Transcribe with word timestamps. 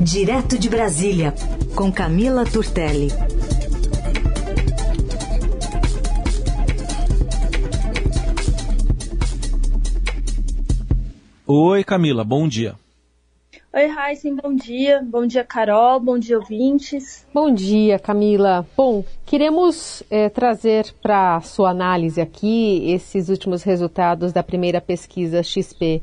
Direto 0.00 0.56
de 0.56 0.68
Brasília, 0.68 1.34
com 1.74 1.90
Camila 1.90 2.44
Turtelli. 2.44 3.08
Oi, 11.44 11.82
Camila, 11.82 12.22
bom 12.22 12.46
dia. 12.46 12.76
Oi, 13.74 13.86
Raíssen, 13.86 14.36
bom 14.36 14.54
dia. 14.54 15.02
Bom 15.02 15.26
dia, 15.26 15.42
Carol. 15.42 15.98
Bom 15.98 16.16
dia, 16.16 16.38
ouvintes. 16.38 17.26
Bom 17.34 17.52
dia, 17.52 17.98
Camila. 17.98 18.64
Bom, 18.76 19.04
queremos 19.26 20.04
é, 20.08 20.28
trazer 20.28 20.94
para 21.02 21.40
sua 21.40 21.70
análise 21.70 22.20
aqui 22.20 22.88
esses 22.92 23.28
últimos 23.28 23.64
resultados 23.64 24.32
da 24.32 24.44
primeira 24.44 24.80
pesquisa 24.80 25.42
XP 25.42 26.02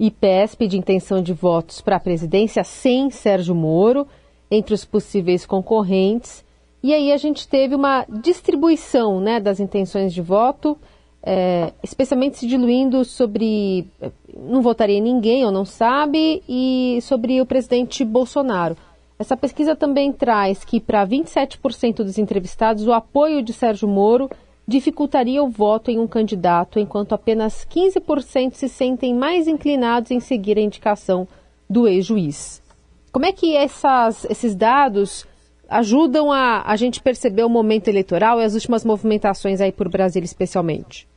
e 0.00 0.66
de 0.66 0.78
intenção 0.78 1.22
de 1.22 1.34
votos 1.34 1.82
para 1.82 1.96
a 1.96 2.00
presidência 2.00 2.64
sem 2.64 3.10
Sérgio 3.10 3.54
Moro 3.54 4.06
entre 4.50 4.72
os 4.72 4.82
possíveis 4.82 5.44
concorrentes. 5.44 6.42
E 6.82 6.94
aí 6.94 7.12
a 7.12 7.18
gente 7.18 7.46
teve 7.46 7.74
uma 7.74 8.06
distribuição 8.08 9.20
né, 9.20 9.38
das 9.38 9.60
intenções 9.60 10.14
de 10.14 10.22
voto, 10.22 10.78
é, 11.22 11.74
especialmente 11.82 12.38
se 12.38 12.46
diluindo 12.46 13.04
sobre 13.04 13.86
não 14.34 14.62
votaria 14.62 14.96
em 14.96 15.02
ninguém 15.02 15.44
ou 15.44 15.52
não 15.52 15.66
sabe, 15.66 16.42
e 16.48 16.98
sobre 17.02 17.38
o 17.38 17.44
presidente 17.44 18.02
Bolsonaro. 18.02 18.78
Essa 19.18 19.36
pesquisa 19.36 19.76
também 19.76 20.14
traz 20.14 20.64
que 20.64 20.80
para 20.80 21.06
27% 21.06 21.96
dos 21.96 22.16
entrevistados 22.16 22.86
o 22.86 22.92
apoio 22.94 23.42
de 23.42 23.52
Sérgio 23.52 23.86
Moro 23.86 24.30
dificultaria 24.70 25.42
o 25.42 25.50
voto 25.50 25.90
em 25.90 25.98
um 25.98 26.06
candidato, 26.06 26.78
enquanto 26.78 27.12
apenas 27.12 27.66
15% 27.68 28.54
se 28.54 28.68
sentem 28.68 29.12
mais 29.12 29.48
inclinados 29.48 30.12
em 30.12 30.20
seguir 30.20 30.56
a 30.56 30.60
indicação 30.60 31.26
do 31.68 31.88
ex-juiz. 31.88 32.62
Como 33.10 33.26
é 33.26 33.32
que 33.32 33.56
essas, 33.56 34.24
esses 34.26 34.54
dados 34.54 35.26
ajudam 35.68 36.30
a, 36.30 36.62
a 36.64 36.76
gente 36.76 37.02
perceber 37.02 37.42
o 37.42 37.48
momento 37.48 37.88
eleitoral 37.88 38.40
e 38.40 38.44
as 38.44 38.54
últimas 38.54 38.84
movimentações 38.84 39.60
aí 39.60 39.72
por 39.72 39.88
Brasília 39.88 40.24
especialmente? 40.24 41.08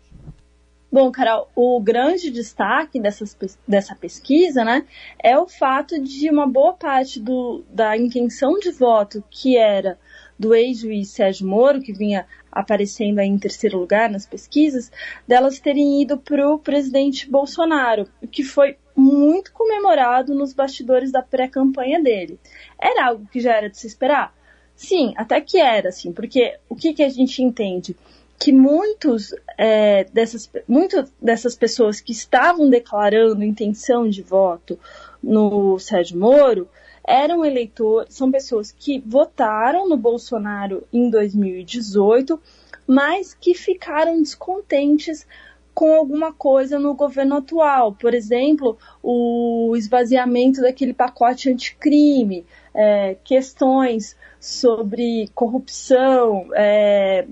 Bom, 0.91 1.11
Carol, 1.11 1.47
o 1.55 1.79
grande 1.79 2.31
destaque 2.31 2.99
dessas, 2.99 3.37
dessa 3.67 3.95
pesquisa 3.95 4.63
né, 4.63 4.83
é 5.23 5.37
o 5.37 5.47
fato 5.47 6.01
de 6.01 6.27
uma 6.29 6.47
boa 6.47 6.73
parte 6.73 7.19
do, 7.19 7.63
da 7.69 7.95
intenção 7.95 8.59
de 8.59 8.71
voto 8.71 9.23
que 9.29 9.57
era 9.57 9.97
do 10.37 10.55
ex-juiz 10.55 11.09
Sérgio 11.09 11.47
Moro, 11.47 11.81
que 11.81 11.93
vinha 11.93 12.25
aparecendo 12.53 13.19
aí 13.19 13.27
em 13.27 13.37
terceiro 13.37 13.77
lugar 13.77 14.09
nas 14.09 14.25
pesquisas, 14.25 14.91
delas 15.27 15.59
terem 15.59 16.01
ido 16.01 16.17
para 16.17 16.49
o 16.49 16.59
presidente 16.59 17.29
Bolsonaro, 17.29 18.07
o 18.21 18.27
que 18.27 18.43
foi 18.43 18.77
muito 18.95 19.51
comemorado 19.51 20.35
nos 20.35 20.53
bastidores 20.53 21.11
da 21.11 21.21
pré-campanha 21.21 22.01
dele. 22.01 22.39
Era 22.79 23.07
algo 23.07 23.27
que 23.31 23.39
já 23.39 23.53
era 23.53 23.69
de 23.69 23.77
se 23.77 23.87
esperar? 23.87 24.33
Sim, 24.75 25.13
até 25.17 25.39
que 25.41 25.59
era, 25.59 25.89
assim, 25.89 26.11
porque 26.11 26.57
o 26.69 26.75
que, 26.75 26.93
que 26.93 27.03
a 27.03 27.09
gente 27.09 27.41
entende? 27.41 27.95
Que 28.39 28.51
muitos, 28.51 29.33
é, 29.57 30.03
dessas, 30.05 30.49
muitas 30.67 31.11
dessas 31.21 31.55
pessoas 31.55 32.01
que 32.01 32.11
estavam 32.11 32.69
declarando 32.69 33.43
intenção 33.43 34.09
de 34.09 34.21
voto 34.21 34.77
no 35.21 35.79
Sérgio 35.79 36.19
Moro 36.19 36.67
eram 37.05 37.43
eleitores, 37.43 38.13
são 38.13 38.31
pessoas 38.31 38.71
que 38.71 38.99
votaram 39.05 39.87
no 39.87 39.97
Bolsonaro 39.97 40.87
em 40.91 41.09
2018, 41.09 42.39
mas 42.87 43.33
que 43.33 43.53
ficaram 43.53 44.21
descontentes 44.21 45.27
com 45.73 45.93
alguma 45.93 46.31
coisa 46.31 46.77
no 46.77 46.93
governo 46.93 47.37
atual. 47.37 47.93
Por 47.93 48.13
exemplo, 48.13 48.77
o 49.01 49.73
esvaziamento 49.75 50.61
daquele 50.61 50.93
pacote 50.93 51.49
anticrime, 51.49 52.45
é, 52.73 53.17
questões 53.23 54.15
sobre 54.39 55.29
corrupção, 55.33 56.49
é, 56.53 57.25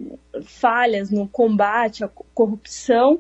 falhas 0.44 1.11
no 1.11 1.28
combate 1.28 2.03
à 2.03 2.09
corrupção, 2.34 3.19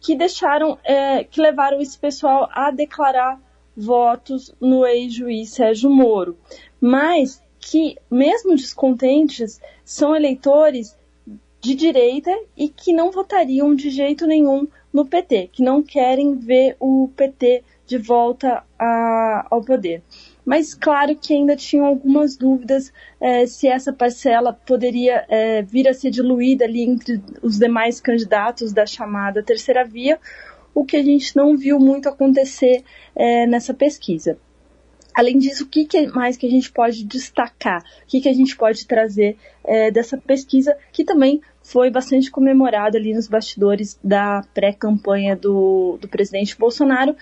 que 0.00 0.14
deixaram, 0.14 0.78
é, 0.84 1.24
que 1.24 1.40
levaram 1.40 1.80
esse 1.80 1.98
pessoal 1.98 2.48
a 2.52 2.70
declarar 2.70 3.40
votos 3.76 4.54
no 4.60 4.86
ex-juiz 4.86 5.50
Sérgio 5.50 5.90
Moro, 5.90 6.36
mas 6.80 7.42
que, 7.60 7.96
mesmo 8.10 8.54
descontentes, 8.56 9.60
são 9.84 10.14
eleitores 10.14 10.96
de 11.60 11.74
direita 11.74 12.30
e 12.56 12.68
que 12.68 12.92
não 12.92 13.10
votariam 13.10 13.74
de 13.74 13.90
jeito 13.90 14.26
nenhum 14.26 14.68
no 14.92 15.04
PT, 15.04 15.50
que 15.52 15.62
não 15.62 15.82
querem 15.82 16.36
ver 16.36 16.76
o 16.78 17.10
PT 17.16 17.64
de 17.86 17.98
volta 17.98 18.64
a, 18.78 19.46
ao 19.50 19.62
poder. 19.62 20.02
Mas 20.44 20.74
claro 20.74 21.16
que 21.16 21.34
ainda 21.34 21.56
tinham 21.56 21.84
algumas 21.84 22.36
dúvidas 22.36 22.92
é, 23.20 23.46
se 23.46 23.66
essa 23.66 23.92
parcela 23.92 24.52
poderia 24.52 25.24
é, 25.28 25.62
vir 25.62 25.88
a 25.88 25.94
ser 25.94 26.10
diluída 26.10 26.64
ali 26.64 26.82
entre 26.82 27.20
os 27.42 27.58
demais 27.58 28.00
candidatos 28.00 28.72
da 28.72 28.86
chamada 28.86 29.42
terceira 29.42 29.84
via, 29.84 30.20
o 30.76 30.84
que 30.84 30.94
a 30.94 31.02
gente 31.02 31.34
não 31.34 31.56
viu 31.56 31.80
muito 31.80 32.06
acontecer 32.06 32.84
é, 33.14 33.46
nessa 33.46 33.72
pesquisa. 33.72 34.38
Além 35.14 35.38
disso, 35.38 35.64
o 35.64 35.66
que, 35.66 36.06
mais 36.08 36.36
que 36.36 36.46
a 36.46 36.50
gente 36.50 36.70
pode 36.70 37.02
destacar? 37.02 37.82
O 38.02 38.06
que, 38.06 38.28
a 38.28 38.34
gente 38.34 38.54
pode 38.54 38.86
trazer 38.86 39.38
é, 39.64 39.90
dessa 39.90 40.18
pesquisa, 40.18 40.76
que 40.92 41.02
também 41.02 41.40
foi 41.62 41.88
bastante 41.90 42.30
comemorada 42.30 42.98
ali 42.98 43.14
nos 43.14 43.26
bastidores 43.26 43.98
da 44.04 44.44
pré-campanha 44.52 45.34
do, 45.34 45.96
do 45.98 46.08
presidente 46.08 46.54
Bolsonaro, 46.58 47.16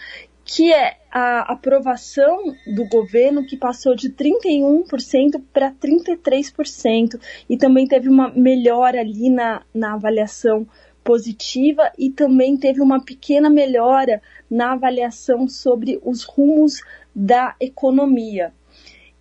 que 0.45 0.73
é 0.73 0.97
a 1.09 1.53
aprovação 1.53 2.57
do 2.67 2.89
governo 2.89 3.47
que 3.47 3.57
passou 3.57 3.95
de 3.95 4.11
31% 4.11 5.41
para 5.53 5.71
33%, 5.71 7.21
e 7.49 7.57
também 7.57 7.87
teve 7.87 8.09
uma 8.09 8.31
melhora 8.31 8.99
ali 8.99 9.31
na, 9.31 9.63
na 9.73 9.95
avaliação 9.95 10.67
positiva 11.05 11.93
e 11.99 12.11
também 12.11 12.57
teve 12.57 12.81
uma 12.81 13.05
pequena 13.05 13.51
melhora 13.51 14.23
na 14.51 14.73
avaliação 14.73 15.47
sobre 15.47 16.01
os 16.03 16.25
rumos 16.25 16.81
da 17.15 17.55
economia. 17.61 18.53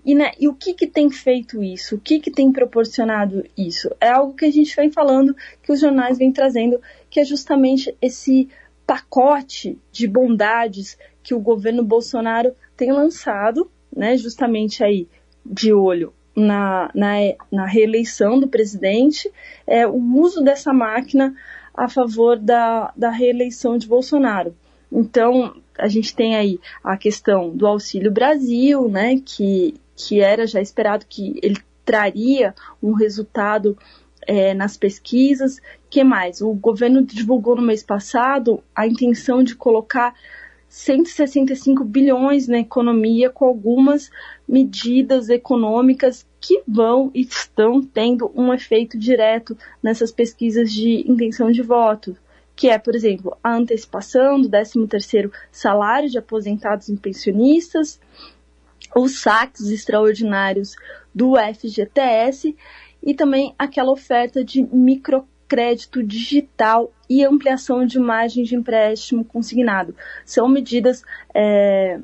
E, 0.05 0.15
né, 0.15 0.31
e 0.39 0.47
o 0.47 0.53
que, 0.53 0.73
que 0.73 0.87
tem 0.87 1.09
feito 1.09 1.63
isso? 1.63 1.95
O 1.95 1.99
que, 1.99 2.19
que 2.19 2.31
tem 2.31 2.51
proporcionado 2.51 3.43
isso? 3.57 3.89
É 4.01 4.09
algo 4.09 4.33
que 4.33 4.45
a 4.45 4.51
gente 4.51 4.75
vem 4.75 4.91
falando, 4.91 5.35
que 5.61 5.71
os 5.71 5.79
jornais 5.79 6.17
vêm 6.17 6.31
trazendo, 6.31 6.81
que 7.09 7.19
é 7.19 7.25
justamente 7.25 7.95
esse 8.01 8.49
pacote 8.85 9.77
de 9.91 10.07
bondades 10.07 10.97
que 11.21 11.33
o 11.33 11.39
governo 11.39 11.83
Bolsonaro 11.83 12.53
tem 12.75 12.91
lançado, 12.91 13.69
né, 13.95 14.17
justamente 14.17 14.83
aí 14.83 15.07
de 15.45 15.71
olho 15.71 16.13
na, 16.35 16.89
na, 16.93 17.15
na 17.51 17.65
reeleição 17.65 18.39
do 18.39 18.47
presidente, 18.47 19.31
é, 19.65 19.87
o 19.87 19.97
uso 20.19 20.43
dessa 20.43 20.73
máquina 20.73 21.33
a 21.73 21.89
favor 21.89 22.37
da, 22.37 22.93
da 22.95 23.09
reeleição 23.09 23.77
de 23.77 23.87
Bolsonaro. 23.87 24.55
Então, 24.91 25.55
a 25.77 25.87
gente 25.87 26.15
tem 26.15 26.35
aí 26.35 26.59
a 26.83 26.95
questão 26.95 27.49
do 27.49 27.65
Auxílio 27.65 28.11
Brasil, 28.11 28.87
né, 28.87 29.19
que, 29.25 29.75
que 29.95 30.21
era 30.21 30.45
já 30.45 30.61
esperado 30.61 31.05
que 31.09 31.39
ele 31.41 31.57
traria 31.83 32.53
um 32.81 32.93
resultado 32.93 33.77
é, 34.27 34.53
nas 34.53 34.77
pesquisas. 34.77 35.59
que 35.89 36.03
mais? 36.03 36.41
O 36.41 36.53
governo 36.53 37.03
divulgou 37.03 37.55
no 37.55 37.61
mês 37.61 37.83
passado 37.83 38.63
a 38.75 38.87
intenção 38.87 39.43
de 39.43 39.55
colocar 39.55 40.13
165 40.69 41.83
bilhões 41.83 42.47
na 42.47 42.59
economia 42.59 43.29
com 43.29 43.45
algumas 43.45 44.09
medidas 44.47 45.29
econômicas 45.29 46.25
que 46.43 46.61
vão 46.67 47.09
e 47.13 47.21
estão 47.21 47.81
tendo 47.81 48.29
um 48.35 48.53
efeito 48.53 48.99
direto 48.99 49.57
nessas 49.81 50.11
pesquisas 50.11 50.73
de 50.73 51.09
intenção 51.09 51.49
de 51.49 51.61
voto, 51.61 52.17
que 52.53 52.69
é, 52.69 52.77
por 52.77 52.93
exemplo, 52.93 53.37
a 53.41 53.55
antecipação 53.55 54.41
do 54.41 54.49
13º 54.49 55.31
salário 55.49 56.09
de 56.09 56.17
aposentados 56.17 56.89
e 56.89 56.97
pensionistas, 56.97 57.97
os 58.93 59.21
saques 59.21 59.69
extraordinários 59.69 60.75
do 61.15 61.35
FGTS 61.37 62.53
e 63.01 63.13
também 63.13 63.55
aquela 63.57 63.91
oferta 63.91 64.43
de 64.43 64.61
micro 64.63 65.25
crédito 65.47 66.03
digital 66.03 66.91
e 67.09 67.23
ampliação 67.23 67.85
de 67.85 67.99
margem 67.99 68.43
de 68.43 68.55
empréstimo 68.55 69.23
consignado. 69.23 69.95
São 70.25 70.49
medidas 70.49 71.03
é, 71.33 71.99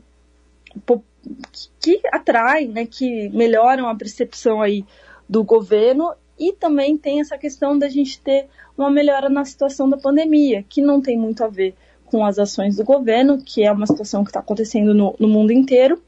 que 1.79 1.99
atraem, 2.11 2.67
né, 2.67 2.85
que 2.85 3.29
melhoram 3.29 3.87
a 3.87 3.95
percepção 3.95 4.61
aí 4.61 4.85
do 5.27 5.43
governo 5.43 6.13
e 6.39 6.53
também 6.53 6.97
tem 6.97 7.19
essa 7.19 7.37
questão 7.37 7.77
da 7.77 7.89
gente 7.89 8.21
ter 8.21 8.47
uma 8.77 8.89
melhora 8.89 9.29
na 9.29 9.43
situação 9.43 9.89
da 9.89 9.97
pandemia, 9.97 10.63
que 10.67 10.81
não 10.81 11.01
tem 11.01 11.17
muito 11.17 11.43
a 11.43 11.47
ver 11.47 11.75
com 12.05 12.25
as 12.25 12.39
ações 12.39 12.77
do 12.77 12.83
governo, 12.83 13.37
que 13.43 13.63
é 13.63 13.71
uma 13.71 13.85
situação 13.85 14.23
que 14.23 14.29
está 14.29 14.39
acontecendo 14.39 14.93
no, 14.93 15.15
no 15.19 15.27
mundo 15.27 15.51
inteiro, 15.51 16.01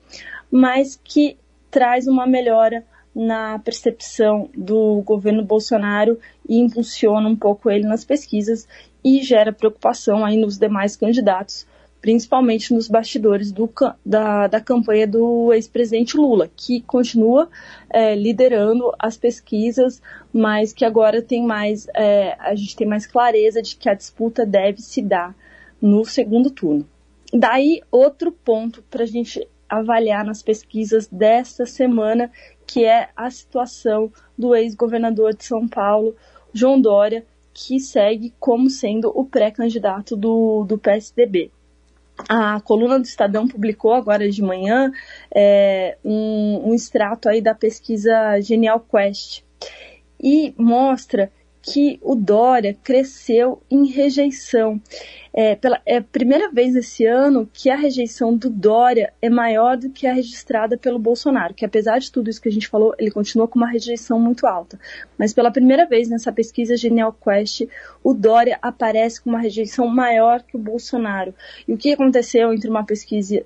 mas 0.50 1.00
que 1.04 1.38
traz 1.70 2.08
uma 2.08 2.26
melhora 2.26 2.84
na 3.14 3.60
percepção 3.60 4.50
do 4.56 5.02
governo 5.02 5.44
Bolsonaro 5.44 6.18
e 6.48 6.58
impulsiona 6.58 7.28
um 7.28 7.36
pouco 7.36 7.70
ele 7.70 7.86
nas 7.86 8.06
pesquisas 8.06 8.68
e 9.04 9.22
gera 9.22 9.52
preocupação 9.52 10.24
aí 10.24 10.38
nos 10.38 10.58
demais 10.58 10.96
candidatos 10.96 11.68
principalmente 12.02 12.74
nos 12.74 12.88
bastidores 12.88 13.52
do, 13.52 13.72
da, 14.04 14.48
da 14.48 14.60
campanha 14.60 15.06
do 15.06 15.54
ex-presidente 15.54 16.18
Lula, 16.18 16.50
que 16.56 16.82
continua 16.82 17.48
é, 17.90 18.16
liderando 18.16 18.92
as 18.98 19.16
pesquisas, 19.16 20.02
mas 20.34 20.74
que 20.74 20.84
agora 20.84 21.22
tem 21.22 21.46
mais, 21.46 21.88
é, 21.96 22.36
a 22.40 22.56
gente 22.56 22.76
tem 22.76 22.88
mais 22.88 23.06
clareza 23.06 23.62
de 23.62 23.76
que 23.76 23.88
a 23.88 23.94
disputa 23.94 24.46
deve 24.46 24.82
se 24.82 25.02
dar 25.02 25.36
no 25.80 26.04
segundo 26.04 26.50
turno. 26.50 26.88
Daí, 27.32 27.82
outro 27.92 28.32
ponto 28.32 28.84
para 28.90 29.04
a 29.04 29.08
gente 29.08 29.48
avaliar 29.70 30.26
nas 30.26 30.42
pesquisas 30.42 31.08
desta 31.08 31.66
semana, 31.66 32.30
que 32.68 32.84
é 32.84 33.10
a 33.16 33.30
situação 33.30 34.12
do 34.38 34.54
ex-governador 34.56 35.34
de 35.34 35.46
São 35.46 35.68
Paulo, 35.68 36.16
João 36.52 36.82
Dória, 36.82 37.26
que 37.54 37.80
segue 37.80 38.34
como 38.40 38.70
sendo 38.70 39.12
o 39.16 39.24
pré-candidato 39.24 40.16
do, 40.16 40.66
do 40.66 40.78
PSDB. 40.78 41.52
A 42.30 42.60
coluna 42.62 43.00
do 43.00 43.06
Estadão 43.06 43.48
publicou 43.48 43.94
agora 43.94 44.30
de 44.30 44.42
manhã 44.42 44.92
é, 45.34 45.98
um, 46.04 46.70
um 46.70 46.74
extrato 46.74 47.30
aí 47.30 47.42
da 47.42 47.54
pesquisa 47.54 48.40
Genial 48.42 48.80
Quest. 48.80 49.44
E 50.22 50.54
mostra 50.58 51.32
que 51.62 52.00
o 52.02 52.16
Dória 52.16 52.76
cresceu 52.84 53.62
em 53.70 53.86
rejeição. 53.86 54.82
É, 55.34 55.56
pela, 55.56 55.80
é 55.86 55.98
a 55.98 56.02
primeira 56.02 56.52
vez 56.52 56.76
esse 56.76 57.06
ano 57.06 57.50
que 57.54 57.70
a 57.70 57.76
rejeição 57.76 58.36
do 58.36 58.50
Dória 58.50 59.14
é 59.22 59.30
maior 59.30 59.78
do 59.78 59.90
que 59.90 60.06
a 60.06 60.14
registrada 60.14 60.78
pelo 60.78 61.00
Bolsonaro, 61.00 61.54
que 61.54 61.64
apesar 61.64 62.00
de 62.00 62.12
tudo 62.12 62.30
isso 62.30 62.42
que 62.42 62.50
a 62.50 62.52
gente 62.52 62.68
falou, 62.68 62.94
ele 62.98 63.12
continua 63.12 63.48
com 63.48 63.58
uma 63.58 63.70
rejeição 63.70 64.20
muito 64.20 64.46
alta. 64.46 64.80
Mas 65.18 65.34
pela 65.34 65.52
primeira 65.52 65.86
vez 65.86 66.10
nessa 66.10 66.32
pesquisa 66.32 66.76
Genial 66.76 67.14
Quest, 67.14 67.68
o 68.04 68.14
Dória 68.14 68.58
aparece 68.62 69.22
com 69.22 69.30
uma 69.30 69.40
rejeição 69.40 69.88
maior 69.88 70.42
que 70.42 70.58
o 70.58 70.60
Bolsonaro. 70.60 71.34
E 71.68 71.74
o 71.74 71.78
que 71.78 71.94
aconteceu 71.94 72.52
entre 72.54 72.70
uma 72.70 72.86
pesquisa 72.86 73.46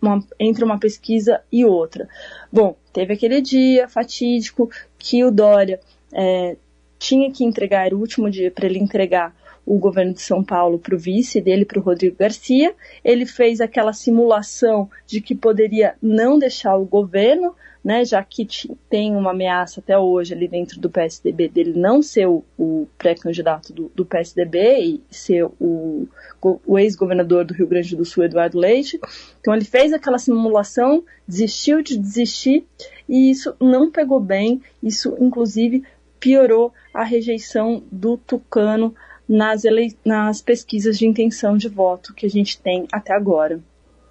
uma, 0.00 0.24
entre 0.40 0.64
uma 0.64 0.78
pesquisa 0.78 1.42
e 1.52 1.64
outra. 1.64 2.08
Bom, 2.50 2.74
teve 2.90 3.12
aquele 3.12 3.42
dia 3.42 3.86
fatídico 3.86 4.70
que 4.98 5.22
o 5.24 5.30
Dória 5.30 5.78
é, 6.12 6.56
tinha 7.04 7.30
que 7.30 7.44
entregar, 7.44 7.84
era 7.84 7.94
o 7.94 8.00
último 8.00 8.30
dia 8.30 8.50
para 8.50 8.64
ele 8.64 8.78
entregar 8.78 9.34
o 9.66 9.78
governo 9.78 10.14
de 10.14 10.22
São 10.22 10.42
Paulo 10.42 10.78
para 10.78 10.94
o 10.94 10.98
vice 10.98 11.38
dele, 11.40 11.66
para 11.66 11.78
o 11.78 11.82
Rodrigo 11.82 12.16
Garcia. 12.16 12.74
Ele 13.04 13.26
fez 13.26 13.60
aquela 13.60 13.92
simulação 13.92 14.88
de 15.06 15.20
que 15.20 15.34
poderia 15.34 15.96
não 16.00 16.38
deixar 16.38 16.76
o 16.76 16.84
governo, 16.86 17.54
né, 17.82 18.02
já 18.02 18.24
que 18.24 18.48
tem 18.88 19.14
uma 19.14 19.32
ameaça 19.32 19.80
até 19.80 19.98
hoje 19.98 20.32
ali 20.32 20.48
dentro 20.48 20.80
do 20.80 20.88
PSDB 20.88 21.48
dele 21.48 21.78
não 21.78 22.00
ser 22.00 22.26
o, 22.26 22.42
o 22.58 22.86
pré-candidato 22.96 23.74
do, 23.74 23.92
do, 23.94 24.06
PSDB 24.06 24.78
e 24.80 25.02
ser 25.10 25.44
o, 25.60 26.08
o 26.66 26.78
ex-governador 26.78 27.44
do 27.44 27.52
Rio 27.52 27.66
Grande 27.66 27.94
do 27.94 28.04
Sul, 28.06 28.24
Eduardo 28.24 28.58
Leite. 28.58 28.98
Então 29.38 29.54
ele 29.54 29.66
fez 29.66 29.92
aquela 29.92 30.18
simulação, 30.18 31.04
desistiu 31.28 31.82
de 31.82 31.98
desistir 31.98 32.64
e 33.06 33.30
isso 33.30 33.54
não 33.60 33.90
pegou 33.90 34.18
bem. 34.18 34.62
Isso, 34.82 35.14
inclusive, 35.20 35.84
piorou 36.24 36.72
a 36.94 37.04
rejeição 37.04 37.82
do 37.92 38.16
Tucano 38.16 38.94
nas, 39.28 39.62
nas 40.02 40.40
pesquisas 40.40 40.96
de 40.96 41.06
intenção 41.06 41.54
de 41.54 41.68
voto 41.68 42.14
que 42.14 42.24
a 42.24 42.30
gente 42.30 42.58
tem 42.58 42.86
até 42.90 43.14
agora. 43.14 43.60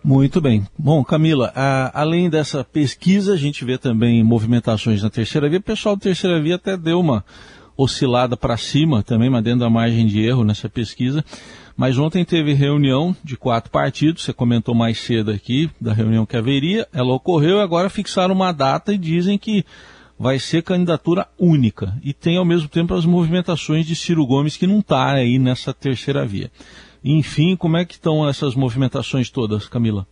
Muito 0.04 0.40
bem. 0.40 0.64
Bom, 0.78 1.04
Camila, 1.04 1.52
a, 1.56 2.00
além 2.00 2.30
dessa 2.30 2.64
pesquisa, 2.64 3.34
a 3.34 3.38
gente 3.38 3.66
vê 3.66 3.80
também 3.80 4.24
movimentações 4.24 5.02
na 5.02 5.10
terceira 5.10 5.50
via. 5.50 5.58
O 5.58 5.64
pessoal 5.64 5.96
da 5.96 6.02
terceira 6.02 6.40
via 6.40 6.56
até 6.56 6.78
deu 6.78 7.00
uma 7.00 7.26
oscilada 7.76 8.38
para 8.38 8.58
cima 8.58 9.02
também, 9.02 9.32
mas 9.32 9.44
dentro 9.44 9.62
da 9.62 9.70
margem 9.70 10.06
de 10.06 10.24
erro 10.24 10.44
nessa 10.44 10.70
pesquisa. 10.70 11.26
Mas 11.76 11.98
ontem 11.98 12.24
teve 12.24 12.54
reunião 12.54 13.16
de 13.24 13.36
quatro 13.36 13.72
partidos, 13.72 14.24
você 14.24 14.34
comentou 14.34 14.76
mais 14.76 15.00
cedo 15.00 15.32
aqui 15.32 15.68
da 15.82 15.94
reunião 15.94 16.28
que 16.28 16.38
haveria, 16.38 16.88
ela 16.94 17.16
ocorreu 17.16 17.58
e 17.58 17.62
agora 17.62 17.90
fixaram 17.90 18.36
uma 18.36 18.52
data 18.52 18.94
e 18.94 18.98
dizem 19.00 19.36
que 19.40 19.66
vai 20.24 20.40
ser 20.40 20.64
candidatura 20.64 21.28
única. 21.38 21.94
E 22.02 22.14
tem 22.14 22.38
ao 22.38 22.46
mesmo 22.46 22.70
tempo 22.70 22.94
as 22.94 23.06
movimentações 23.06 23.86
de 23.86 23.94
Ciro 23.94 24.26
Gomes, 24.26 24.56
que 24.56 24.66
não 24.66 24.80
está 24.80 25.12
aí 25.12 25.38
nessa 25.38 25.74
terceira 25.74 26.26
via. 26.26 26.50
Enfim, 27.04 27.58
como 27.58 27.76
é 27.76 27.84
que 27.84 27.96
estão 27.96 28.28
essas 28.28 28.56
movimentações 28.56 29.30
todas, 29.30 29.68
Camila? 29.68 30.08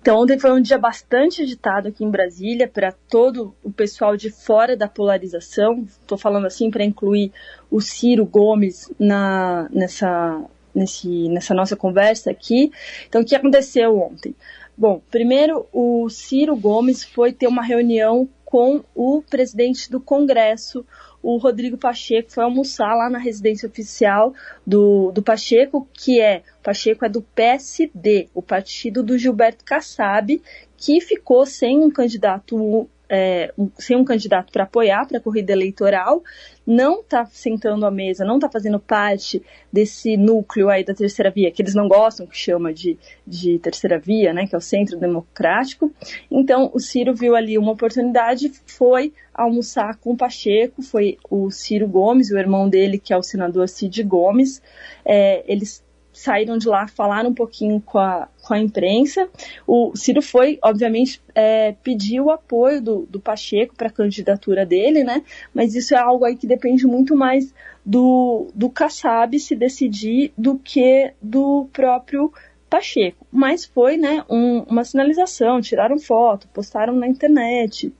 Então, 0.00 0.20
ontem 0.20 0.38
foi 0.38 0.52
um 0.52 0.60
dia 0.60 0.78
bastante 0.78 1.42
agitado 1.42 1.88
aqui 1.88 2.04
em 2.04 2.10
Brasília 2.10 2.68
para 2.68 2.92
todo 2.92 3.52
o 3.60 3.72
pessoal 3.72 4.16
de 4.16 4.30
fora 4.30 4.76
da 4.76 4.86
polarização. 4.86 5.82
Estou 5.82 6.16
falando 6.16 6.46
assim 6.46 6.70
para 6.70 6.84
incluir 6.84 7.32
o 7.68 7.80
Ciro 7.80 8.24
Gomes 8.24 8.88
na, 9.00 9.68
nessa, 9.72 10.44
nesse, 10.72 11.28
nessa 11.28 11.52
nossa 11.54 11.74
conversa 11.74 12.30
aqui. 12.30 12.70
Então, 13.08 13.22
o 13.22 13.24
que 13.24 13.34
aconteceu 13.34 13.98
ontem? 13.98 14.32
Bom, 14.76 15.00
primeiro, 15.10 15.66
o 15.72 16.08
Ciro 16.08 16.56
Gomes 16.56 17.04
foi 17.04 17.32
ter 17.32 17.46
uma 17.46 17.62
reunião 17.62 18.28
com 18.44 18.84
o 18.94 19.22
presidente 19.22 19.90
do 19.90 20.00
Congresso, 20.00 20.84
o 21.22 21.38
Rodrigo 21.38 21.78
Pacheco, 21.78 22.30
foi 22.30 22.44
almoçar 22.44 22.94
lá 22.94 23.08
na 23.08 23.18
residência 23.18 23.68
oficial 23.68 24.34
do, 24.66 25.10
do 25.10 25.22
Pacheco, 25.22 25.88
que 25.92 26.20
é, 26.20 26.42
Pacheco 26.62 27.04
é 27.04 27.08
do 27.08 27.22
PSD, 27.22 28.28
o 28.34 28.42
partido 28.42 29.02
do 29.02 29.16
Gilberto 29.16 29.64
Kassab, 29.64 30.40
que 30.76 31.00
ficou 31.00 31.46
sem 31.46 31.82
um 31.82 31.90
candidato 31.90 32.88
é, 33.08 33.52
um, 33.58 33.70
sem 33.78 33.96
um 33.96 34.04
candidato 34.04 34.52
para 34.52 34.64
apoiar 34.64 35.06
para 35.06 35.18
a 35.18 35.20
corrida 35.20 35.52
eleitoral, 35.52 36.22
não 36.66 37.00
está 37.00 37.26
sentando 37.26 37.84
à 37.84 37.90
mesa, 37.90 38.24
não 38.24 38.36
está 38.36 38.48
fazendo 38.48 38.80
parte 38.80 39.42
desse 39.72 40.16
núcleo 40.16 40.70
aí 40.70 40.82
da 40.82 40.94
terceira 40.94 41.30
via, 41.30 41.50
que 41.50 41.60
eles 41.60 41.74
não 41.74 41.86
gostam, 41.86 42.26
que 42.26 42.36
chama 42.36 42.72
de, 42.72 42.98
de 43.26 43.58
terceira 43.58 43.98
via, 43.98 44.32
né, 44.32 44.46
que 44.46 44.54
é 44.54 44.58
o 44.58 44.62
centro 44.62 44.98
democrático. 44.98 45.92
Então, 46.30 46.70
o 46.72 46.80
Ciro 46.80 47.14
viu 47.14 47.36
ali 47.36 47.58
uma 47.58 47.72
oportunidade, 47.72 48.50
foi 48.66 49.12
almoçar 49.34 49.96
com 49.96 50.12
o 50.12 50.16
Pacheco, 50.16 50.80
foi 50.80 51.18
o 51.28 51.50
Ciro 51.50 51.86
Gomes, 51.86 52.30
o 52.30 52.38
irmão 52.38 52.68
dele, 52.68 52.98
que 52.98 53.12
é 53.12 53.16
o 53.16 53.22
senador 53.22 53.68
Cid 53.68 54.02
Gomes. 54.04 54.62
É, 55.04 55.44
eles 55.46 55.83
saíram 56.14 56.56
de 56.56 56.68
lá, 56.68 56.86
falaram 56.86 57.30
um 57.30 57.34
pouquinho 57.34 57.80
com 57.80 57.98
a, 57.98 58.28
com 58.42 58.54
a 58.54 58.58
imprensa. 58.58 59.28
O 59.66 59.94
Ciro 59.94 60.22
foi, 60.22 60.58
obviamente, 60.62 61.20
é, 61.34 61.72
pedir 61.82 62.20
o 62.20 62.30
apoio 62.30 62.80
do, 62.80 63.06
do 63.10 63.20
Pacheco 63.20 63.74
para 63.74 63.88
a 63.88 63.92
candidatura 63.92 64.64
dele, 64.64 65.02
né? 65.02 65.22
Mas 65.52 65.74
isso 65.74 65.94
é 65.94 65.98
algo 65.98 66.24
aí 66.24 66.36
que 66.36 66.46
depende 66.46 66.86
muito 66.86 67.16
mais 67.16 67.52
do, 67.84 68.48
do 68.54 68.70
Kassab 68.70 69.38
se 69.38 69.54
decidir 69.54 70.32
do 70.38 70.58
que 70.58 71.12
do 71.20 71.68
próprio 71.72 72.32
Pacheco. 72.70 73.26
Mas 73.30 73.64
foi, 73.64 73.96
né, 73.96 74.24
um, 74.30 74.60
uma 74.60 74.84
sinalização, 74.84 75.60
tiraram 75.60 75.98
foto, 75.98 76.48
postaram 76.48 76.94
na 76.94 77.06
internet. 77.06 77.92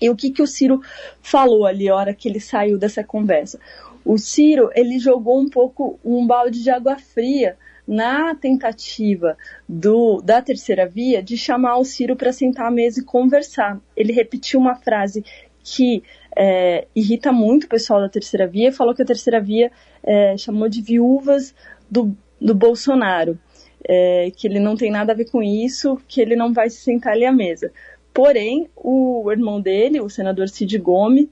E 0.00 0.10
o 0.10 0.16
que, 0.16 0.30
que 0.30 0.42
o 0.42 0.46
Ciro 0.46 0.80
falou 1.22 1.66
ali, 1.66 1.88
a 1.88 1.94
hora 1.94 2.14
que 2.14 2.28
ele 2.28 2.40
saiu 2.40 2.78
dessa 2.78 3.04
conversa? 3.04 3.60
O 4.04 4.18
Ciro, 4.18 4.70
ele 4.74 4.98
jogou 4.98 5.40
um 5.40 5.48
pouco 5.48 5.98
um 6.04 6.26
balde 6.26 6.62
de 6.62 6.70
água 6.70 6.98
fria 6.98 7.56
na 7.86 8.34
tentativa 8.34 9.36
do, 9.68 10.20
da 10.22 10.40
terceira 10.40 10.86
via 10.86 11.22
de 11.22 11.36
chamar 11.36 11.76
o 11.78 11.84
Ciro 11.84 12.16
para 12.16 12.32
sentar 12.32 12.66
à 12.66 12.70
mesa 12.70 13.00
e 13.00 13.04
conversar. 13.04 13.80
Ele 13.96 14.12
repetiu 14.12 14.60
uma 14.60 14.74
frase 14.74 15.24
que 15.62 16.02
é, 16.36 16.86
irrita 16.94 17.32
muito 17.32 17.64
o 17.64 17.68
pessoal 17.68 18.00
da 18.00 18.08
terceira 18.08 18.46
via 18.46 18.68
e 18.68 18.72
falou 18.72 18.94
que 18.94 19.02
a 19.02 19.06
terceira 19.06 19.40
via 19.40 19.70
é, 20.02 20.36
chamou 20.36 20.68
de 20.68 20.82
viúvas 20.82 21.54
do, 21.90 22.14
do 22.40 22.54
Bolsonaro. 22.54 23.38
É, 23.86 24.32
que 24.34 24.46
ele 24.46 24.58
não 24.58 24.76
tem 24.76 24.90
nada 24.90 25.12
a 25.12 25.14
ver 25.14 25.30
com 25.30 25.42
isso, 25.42 26.00
que 26.08 26.18
ele 26.18 26.34
não 26.34 26.54
vai 26.54 26.70
se 26.70 26.80
sentar 26.80 27.12
ali 27.12 27.26
à 27.26 27.32
mesa. 27.32 27.70
Porém, 28.14 28.70
o 28.74 29.30
irmão 29.30 29.60
dele, 29.60 30.00
o 30.00 30.08
senador 30.08 30.48
Cid 30.48 30.78
Gomes, 30.78 31.28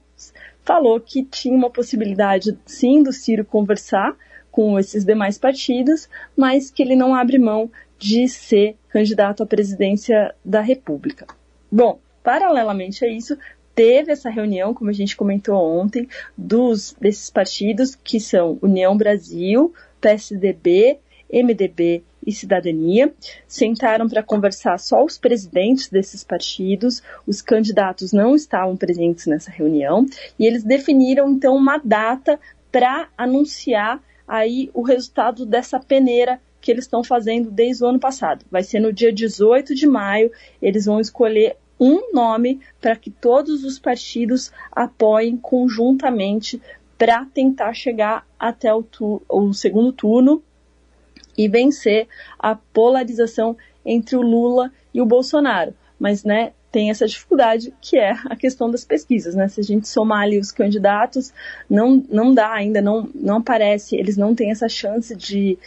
falou 0.63 0.99
que 0.99 1.23
tinha 1.23 1.55
uma 1.55 1.69
possibilidade, 1.69 2.57
sim, 2.65 3.03
do 3.03 3.11
Ciro 3.11 3.45
conversar 3.45 4.15
com 4.51 4.77
esses 4.77 5.03
demais 5.03 5.37
partidos, 5.37 6.07
mas 6.37 6.69
que 6.69 6.83
ele 6.83 6.95
não 6.95 7.15
abre 7.15 7.39
mão 7.39 7.71
de 7.97 8.27
ser 8.27 8.75
candidato 8.89 9.41
à 9.41 9.45
presidência 9.45 10.33
da 10.43 10.61
República. 10.61 11.25
Bom, 11.71 11.99
paralelamente 12.23 13.03
a 13.03 13.07
isso, 13.07 13.37
teve 13.73 14.11
essa 14.11 14.29
reunião, 14.29 14.73
como 14.73 14.89
a 14.89 14.93
gente 14.93 15.15
comentou 15.15 15.55
ontem, 15.55 16.07
dos 16.37 16.95
desses 16.99 17.29
partidos 17.29 17.95
que 17.95 18.19
são 18.19 18.59
União 18.61 18.95
Brasil, 18.95 19.73
PSDB, 19.99 20.99
MDB 21.31 22.03
e 22.25 22.31
Cidadania. 22.31 23.13
Sentaram 23.47 24.07
para 24.07 24.23
conversar 24.23 24.77
só 24.77 25.03
os 25.03 25.17
presidentes 25.17 25.89
desses 25.89 26.23
partidos, 26.23 27.01
os 27.27 27.41
candidatos 27.41 28.11
não 28.11 28.35
estavam 28.35 28.75
presentes 28.75 29.25
nessa 29.25 29.51
reunião, 29.51 30.05
e 30.37 30.45
eles 30.45 30.63
definiram 30.63 31.29
então 31.29 31.55
uma 31.55 31.77
data 31.77 32.39
para 32.71 33.07
anunciar 33.17 34.01
aí 34.27 34.69
o 34.73 34.81
resultado 34.81 35.45
dessa 35.45 35.79
peneira 35.79 36.39
que 36.59 36.71
eles 36.71 36.85
estão 36.85 37.03
fazendo 37.03 37.51
desde 37.51 37.83
o 37.83 37.87
ano 37.87 37.99
passado. 37.99 38.45
Vai 38.49 38.63
ser 38.63 38.79
no 38.79 38.93
dia 38.93 39.11
18 39.11 39.75
de 39.75 39.85
maio, 39.85 40.31
eles 40.61 40.85
vão 40.85 40.99
escolher 40.99 41.57
um 41.79 42.13
nome 42.13 42.61
para 42.79 42.95
que 42.95 43.11
todos 43.11 43.63
os 43.65 43.77
partidos 43.77 44.51
apoiem 44.71 45.35
conjuntamente 45.35 46.61
para 46.97 47.25
tentar 47.25 47.73
chegar 47.73 48.25
até 48.39 48.73
o, 48.73 48.81
tu 48.81 49.21
o 49.27 49.53
segundo 49.53 49.91
turno 49.91 50.41
e 51.37 51.47
vencer 51.47 52.07
a 52.37 52.55
polarização 52.55 53.55
entre 53.85 54.15
o 54.15 54.21
Lula 54.21 54.71
e 54.93 55.01
o 55.01 55.05
Bolsonaro. 55.05 55.73
Mas, 55.99 56.23
né, 56.23 56.53
tem 56.71 56.89
essa 56.89 57.07
dificuldade 57.07 57.71
que 57.79 57.97
é 57.97 58.13
a 58.25 58.35
questão 58.35 58.69
das 58.69 58.83
pesquisas, 58.83 59.35
né? 59.35 59.47
Se 59.47 59.59
a 59.59 59.63
gente 59.63 59.87
somar 59.87 60.23
ali 60.23 60.39
os 60.39 60.51
candidatos, 60.51 61.31
não, 61.69 62.03
não 62.09 62.33
dá 62.33 62.51
ainda, 62.51 62.81
não, 62.81 63.07
não 63.13 63.37
aparece, 63.37 63.95
eles 63.95 64.17
não 64.17 64.33
têm 64.33 64.49
essa 64.49 64.67
chance 64.67 65.15
de, 65.15 65.57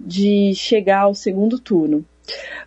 de 0.00 0.54
chegar 0.54 1.02
ao 1.02 1.14
segundo 1.14 1.58
turno. 1.58 2.02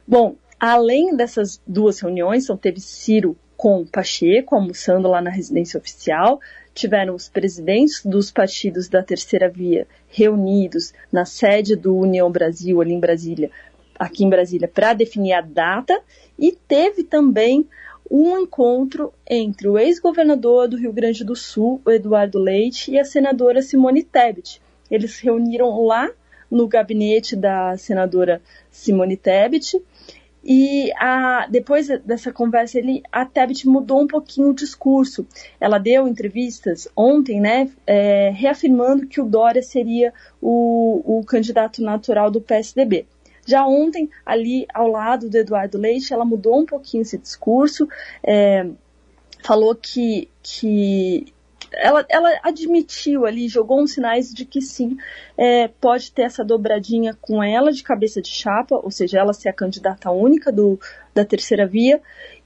Bom, 0.07 0.35
além 0.59 1.15
dessas 1.15 1.59
duas 1.65 1.99
reuniões, 1.99 2.43
então 2.43 2.55
teve 2.55 2.79
Ciro 2.79 3.35
com 3.57 3.83
Pacheco 3.83 4.55
almoçando 4.55 5.07
lá 5.09 5.19
na 5.19 5.31
residência 5.31 5.79
oficial, 5.79 6.39
tiveram 6.75 7.15
os 7.15 7.27
presidentes 7.27 8.05
dos 8.05 8.31
partidos 8.31 8.87
da 8.87 9.01
terceira 9.01 9.49
via 9.49 9.87
reunidos 10.07 10.93
na 11.11 11.25
sede 11.25 11.75
do 11.75 11.97
União 11.97 12.31
Brasil, 12.31 12.79
ali 12.79 12.93
em 12.93 12.99
Brasília, 12.99 13.49
aqui 13.97 14.23
em 14.23 14.29
Brasília, 14.29 14.67
para 14.67 14.93
definir 14.93 15.33
a 15.33 15.41
data, 15.41 15.99
e 16.37 16.51
teve 16.51 17.03
também 17.03 17.67
um 18.09 18.37
encontro 18.37 19.11
entre 19.27 19.67
o 19.67 19.77
ex-governador 19.77 20.67
do 20.67 20.77
Rio 20.77 20.93
Grande 20.93 21.25
do 21.25 21.35
Sul, 21.35 21.81
Eduardo 21.87 22.37
Leite, 22.37 22.91
e 22.91 22.99
a 22.99 23.03
senadora 23.03 23.61
Simone 23.63 24.03
Tebet. 24.03 24.61
Eles 24.89 25.15
se 25.15 25.25
reuniram 25.25 25.83
lá 25.83 26.09
no 26.49 26.67
gabinete 26.67 27.35
da 27.35 27.75
senadora 27.75 28.41
Simone 28.71 29.17
Tebet 29.17 29.81
e 30.49 30.93
a, 30.93 31.45
depois 31.49 31.89
dessa 32.05 32.31
conversa, 32.31 32.79
ele, 32.79 33.03
a 33.11 33.25
Tebet 33.25 33.67
mudou 33.67 34.01
um 34.01 34.07
pouquinho 34.07 34.51
o 34.51 34.53
discurso. 34.53 35.27
Ela 35.59 35.77
deu 35.77 36.07
entrevistas 36.07 36.87
ontem, 36.95 37.41
né, 37.41 37.69
é, 37.85 38.29
reafirmando 38.33 39.07
que 39.07 39.19
o 39.19 39.25
Dória 39.25 39.61
seria 39.61 40.13
o, 40.41 41.19
o 41.19 41.25
candidato 41.25 41.81
natural 41.81 42.31
do 42.31 42.39
PSDB. 42.39 43.05
Já 43.45 43.67
ontem, 43.67 44.09
ali 44.25 44.65
ao 44.73 44.87
lado 44.87 45.29
do 45.29 45.37
Eduardo 45.37 45.77
Leite, 45.77 46.13
ela 46.13 46.23
mudou 46.23 46.61
um 46.61 46.65
pouquinho 46.65 47.01
esse 47.01 47.17
discurso, 47.17 47.85
é, 48.23 48.65
falou 49.43 49.75
que, 49.75 50.29
que 50.41 51.33
ela, 51.73 52.05
ela 52.09 52.39
admitiu 52.43 53.25
ali, 53.25 53.47
jogou 53.47 53.81
uns 53.81 53.93
sinais 53.93 54.33
de 54.33 54.45
que 54.45 54.61
sim, 54.61 54.97
é, 55.37 55.67
pode 55.67 56.11
ter 56.11 56.23
essa 56.23 56.43
dobradinha 56.43 57.17
com 57.19 57.43
ela 57.43 57.71
de 57.71 57.83
cabeça 57.83 58.21
de 58.21 58.29
chapa, 58.29 58.75
ou 58.75 58.91
seja, 58.91 59.19
ela 59.19 59.33
ser 59.33 59.49
a 59.49 59.53
candidata 59.53 60.11
única 60.11 60.51
do, 60.51 60.79
da 61.13 61.25
terceira 61.25 61.65
via, 61.65 62.01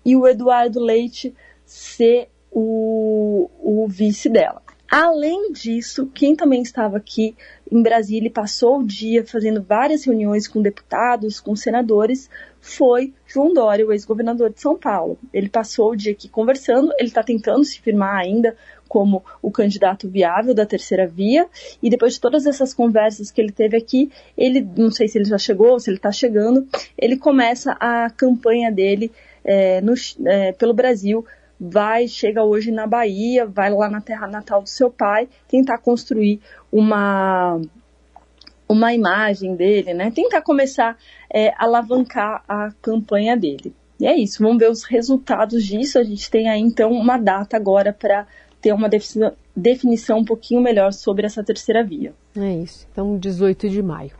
e 0.05 0.15
o 0.15 0.27
Eduardo 0.27 0.79
Leite 0.79 1.33
ser 1.65 2.29
o, 2.51 3.49
o 3.59 3.87
vice 3.87 4.29
dela. 4.29 4.61
Além 4.91 5.53
disso, 5.53 6.11
quem 6.13 6.35
também 6.35 6.61
estava 6.61 6.97
aqui 6.97 7.33
em 7.71 7.81
Brasília 7.81 8.27
e 8.27 8.29
passou 8.29 8.79
o 8.79 8.85
dia 8.85 9.25
fazendo 9.25 9.63
várias 9.63 10.03
reuniões 10.03 10.49
com 10.49 10.61
deputados, 10.61 11.39
com 11.39 11.55
senadores, 11.55 12.29
foi 12.59 13.13
João 13.25 13.53
Dória, 13.53 13.87
o 13.87 13.93
ex-governador 13.93 14.49
de 14.49 14.59
São 14.59 14.77
Paulo. 14.77 15.17
Ele 15.31 15.47
passou 15.47 15.91
o 15.91 15.95
dia 15.95 16.11
aqui 16.11 16.27
conversando, 16.27 16.91
ele 16.99 17.07
está 17.07 17.23
tentando 17.23 17.63
se 17.63 17.79
firmar 17.79 18.17
ainda 18.17 18.57
como 18.91 19.23
o 19.41 19.49
candidato 19.49 20.09
viável 20.09 20.53
da 20.53 20.65
terceira 20.65 21.07
via, 21.07 21.47
e 21.81 21.89
depois 21.89 22.15
de 22.15 22.19
todas 22.19 22.45
essas 22.45 22.73
conversas 22.73 23.31
que 23.31 23.39
ele 23.39 23.53
teve 23.53 23.77
aqui, 23.77 24.11
ele, 24.37 24.67
não 24.75 24.91
sei 24.91 25.07
se 25.07 25.17
ele 25.17 25.23
já 25.23 25.37
chegou, 25.37 25.79
se 25.79 25.89
ele 25.89 25.95
está 25.95 26.11
chegando, 26.11 26.67
ele 26.97 27.15
começa 27.15 27.71
a 27.79 28.09
campanha 28.09 28.69
dele 28.69 29.09
é, 29.45 29.79
no, 29.79 29.93
é, 30.25 30.51
pelo 30.51 30.73
Brasil, 30.73 31.25
vai, 31.57 32.05
chega 32.05 32.43
hoje 32.43 32.69
na 32.69 32.85
Bahia, 32.85 33.45
vai 33.45 33.69
lá 33.69 33.89
na 33.89 34.01
terra 34.01 34.27
natal 34.27 34.61
do 34.61 34.67
seu 34.67 34.91
pai, 34.91 35.29
tentar 35.47 35.77
construir 35.77 36.41
uma 36.69 37.61
uma 38.67 38.93
imagem 38.93 39.55
dele, 39.55 39.93
né? 39.93 40.11
Tentar 40.11 40.41
começar 40.41 40.97
é, 41.33 41.49
a 41.49 41.63
alavancar 41.63 42.43
a 42.47 42.71
campanha 42.81 43.37
dele. 43.37 43.73
E 44.01 44.07
é 44.07 44.17
isso, 44.17 44.41
vamos 44.41 44.57
ver 44.57 44.67
os 44.71 44.83
resultados 44.83 45.63
disso. 45.63 45.99
A 45.99 46.03
gente 46.03 46.31
tem 46.31 46.49
aí 46.49 46.59
então 46.59 46.91
uma 46.91 47.19
data 47.19 47.55
agora 47.55 47.93
para 47.93 48.25
ter 48.61 48.73
uma 48.73 48.89
definição 49.55 50.19
um 50.19 50.25
pouquinho 50.25 50.61
melhor 50.61 50.93
sobre 50.93 51.25
essa 51.25 51.43
terceira 51.43 51.83
via. 51.83 52.13
É 52.35 52.53
isso. 52.53 52.87
Então, 52.91 53.17
18 53.17 53.69
de 53.69 53.81
maio. 53.81 54.11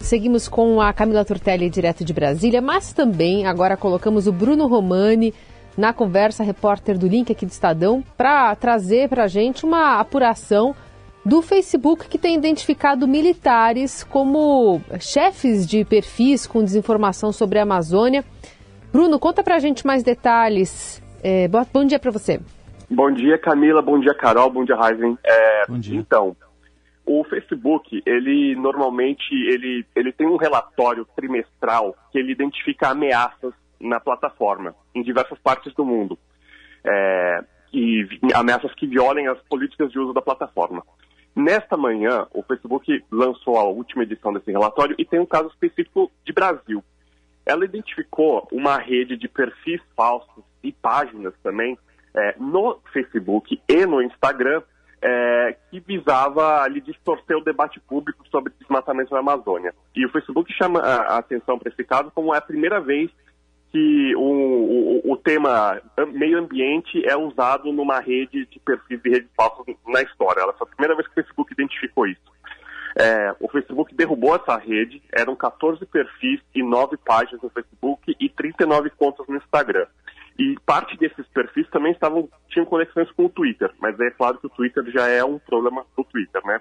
Seguimos 0.00 0.48
com 0.48 0.80
a 0.80 0.92
Camila 0.92 1.24
Turtelli, 1.24 1.70
direto 1.70 2.04
de 2.04 2.12
Brasília, 2.12 2.60
mas 2.60 2.92
também 2.92 3.46
agora 3.46 3.76
colocamos 3.76 4.26
o 4.26 4.32
Bruno 4.32 4.66
Romani 4.66 5.32
na 5.76 5.92
conversa, 5.92 6.44
repórter 6.44 6.98
do 6.98 7.08
Link 7.08 7.32
aqui 7.32 7.46
do 7.46 7.50
Estadão, 7.50 8.04
para 8.16 8.54
trazer 8.54 9.08
para 9.08 9.24
a 9.24 9.28
gente 9.28 9.64
uma 9.64 9.98
apuração 9.98 10.74
do 11.24 11.40
Facebook 11.40 12.06
que 12.06 12.18
tem 12.18 12.36
identificado 12.36 13.08
militares 13.08 14.04
como 14.04 14.80
chefes 15.00 15.66
de 15.66 15.84
perfis 15.84 16.46
com 16.46 16.62
desinformação 16.62 17.32
sobre 17.32 17.58
a 17.58 17.62
Amazônia. 17.62 18.24
Bruno, 18.92 19.18
conta 19.18 19.42
para 19.42 19.56
a 19.56 19.58
gente 19.58 19.86
mais 19.86 20.02
detalhes. 20.02 21.02
É, 21.22 21.48
bom 21.48 21.84
dia 21.84 21.98
para 21.98 22.10
você. 22.10 22.40
Bom 22.94 23.10
dia, 23.10 23.36
Camila. 23.36 23.82
Bom 23.82 23.98
dia, 23.98 24.14
Carol. 24.14 24.50
Bom 24.50 24.64
dia, 24.64 24.76
Ryzen. 24.76 25.18
É, 25.24 25.66
bom 25.66 25.78
dia. 25.78 25.98
Então, 25.98 26.36
o 27.04 27.24
Facebook, 27.24 28.02
ele 28.06 28.54
normalmente 28.54 29.34
ele, 29.48 29.84
ele 29.96 30.12
tem 30.12 30.26
um 30.28 30.36
relatório 30.36 31.04
trimestral 31.16 31.96
que 32.12 32.18
ele 32.18 32.30
identifica 32.30 32.88
ameaças 32.90 33.52
na 33.80 33.98
plataforma, 33.98 34.74
em 34.94 35.02
diversas 35.02 35.38
partes 35.40 35.74
do 35.74 35.84
mundo. 35.84 36.16
É, 36.84 37.44
e 37.72 38.06
ameaças 38.32 38.72
que 38.74 38.86
violem 38.86 39.26
as 39.26 39.38
políticas 39.48 39.90
de 39.90 39.98
uso 39.98 40.12
da 40.12 40.22
plataforma. 40.22 40.84
Nesta 41.34 41.76
manhã, 41.76 42.28
o 42.32 42.44
Facebook 42.44 43.04
lançou 43.10 43.58
a 43.58 43.64
última 43.64 44.04
edição 44.04 44.32
desse 44.32 44.52
relatório 44.52 44.94
e 44.96 45.04
tem 45.04 45.18
um 45.18 45.26
caso 45.26 45.48
específico 45.48 46.12
de 46.24 46.32
Brasil. 46.32 46.82
Ela 47.44 47.64
identificou 47.64 48.46
uma 48.52 48.78
rede 48.78 49.16
de 49.16 49.26
perfis 49.26 49.80
falsos 49.96 50.44
e 50.62 50.70
páginas 50.70 51.34
também 51.42 51.76
é, 52.16 52.34
no 52.38 52.78
Facebook 52.92 53.60
e 53.68 53.86
no 53.86 54.02
Instagram 54.02 54.62
é, 55.02 55.56
que 55.70 55.80
visava 55.80 56.62
ali 56.62 56.80
distorcer 56.80 57.36
o 57.36 57.44
debate 57.44 57.78
público 57.80 58.26
sobre 58.30 58.52
desmatamento 58.58 59.12
na 59.12 59.20
Amazônia. 59.20 59.74
E 59.94 60.06
o 60.06 60.10
Facebook 60.10 60.50
chama 60.54 60.80
a 60.80 61.18
atenção 61.18 61.58
para 61.58 61.70
esse 61.70 61.84
caso 61.84 62.10
como 62.14 62.34
é 62.34 62.38
a 62.38 62.42
primeira 62.42 62.80
vez 62.80 63.10
que 63.70 64.14
o, 64.14 64.20
o, 64.22 65.12
o, 65.12 65.16
tema 65.16 65.82
meio 66.12 66.38
ambiente 66.38 67.04
é 67.04 67.16
usado 67.16 67.72
numa 67.72 67.98
rede 67.98 68.46
de 68.46 68.60
perfis 68.60 69.02
de 69.02 69.10
redes 69.10 69.28
falsas 69.36 69.66
na 69.86 70.00
história. 70.00 70.40
Ela 70.40 70.52
foi 70.52 70.68
a 70.68 70.70
primeira 70.70 70.94
vez 70.94 71.08
que 71.08 71.12
o 71.12 71.22
Facebook 71.22 71.52
identificou 71.52 72.06
isso. 72.06 72.32
É, 72.96 73.34
o 73.40 73.48
Facebook 73.48 73.92
derrubou 73.92 74.36
essa 74.36 74.56
rede, 74.56 75.02
eram 75.12 75.34
14 75.34 75.84
perfis 75.86 76.40
e 76.54 76.62
9 76.62 76.96
páginas 76.98 77.42
no 77.42 77.50
Facebook 77.50 78.14
e 78.20 78.28
39 78.28 78.90
contas 78.90 79.26
no 79.26 79.36
Instagram. 79.36 79.86
E 80.38 80.56
parte 80.66 80.96
desses 80.96 81.26
perfis 81.28 81.68
também 81.70 81.92
estavam 81.92 82.28
tinham 82.48 82.66
conexões 82.66 83.10
com 83.12 83.26
o 83.26 83.28
Twitter, 83.28 83.70
mas 83.78 83.98
é 84.00 84.10
claro 84.10 84.38
que 84.38 84.46
o 84.46 84.50
Twitter 84.50 84.84
já 84.90 85.08
é 85.08 85.24
um 85.24 85.38
problema 85.38 85.84
do 85.96 86.04
Twitter, 86.04 86.44
né? 86.44 86.60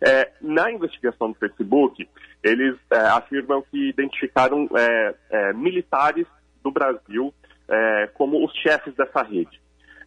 É, 0.00 0.30
na 0.40 0.70
investigação 0.70 1.32
do 1.32 1.38
Facebook, 1.38 2.08
eles 2.44 2.76
é, 2.92 2.98
afirmam 3.08 3.62
que 3.62 3.88
identificaram 3.88 4.68
é, 4.76 5.14
é 5.30 5.52
militares 5.52 6.26
do 6.62 6.70
Brasil 6.70 7.34
é, 7.68 8.08
como 8.14 8.44
os 8.44 8.52
chefes 8.54 8.94
dessa 8.94 9.22
rede. 9.22 9.60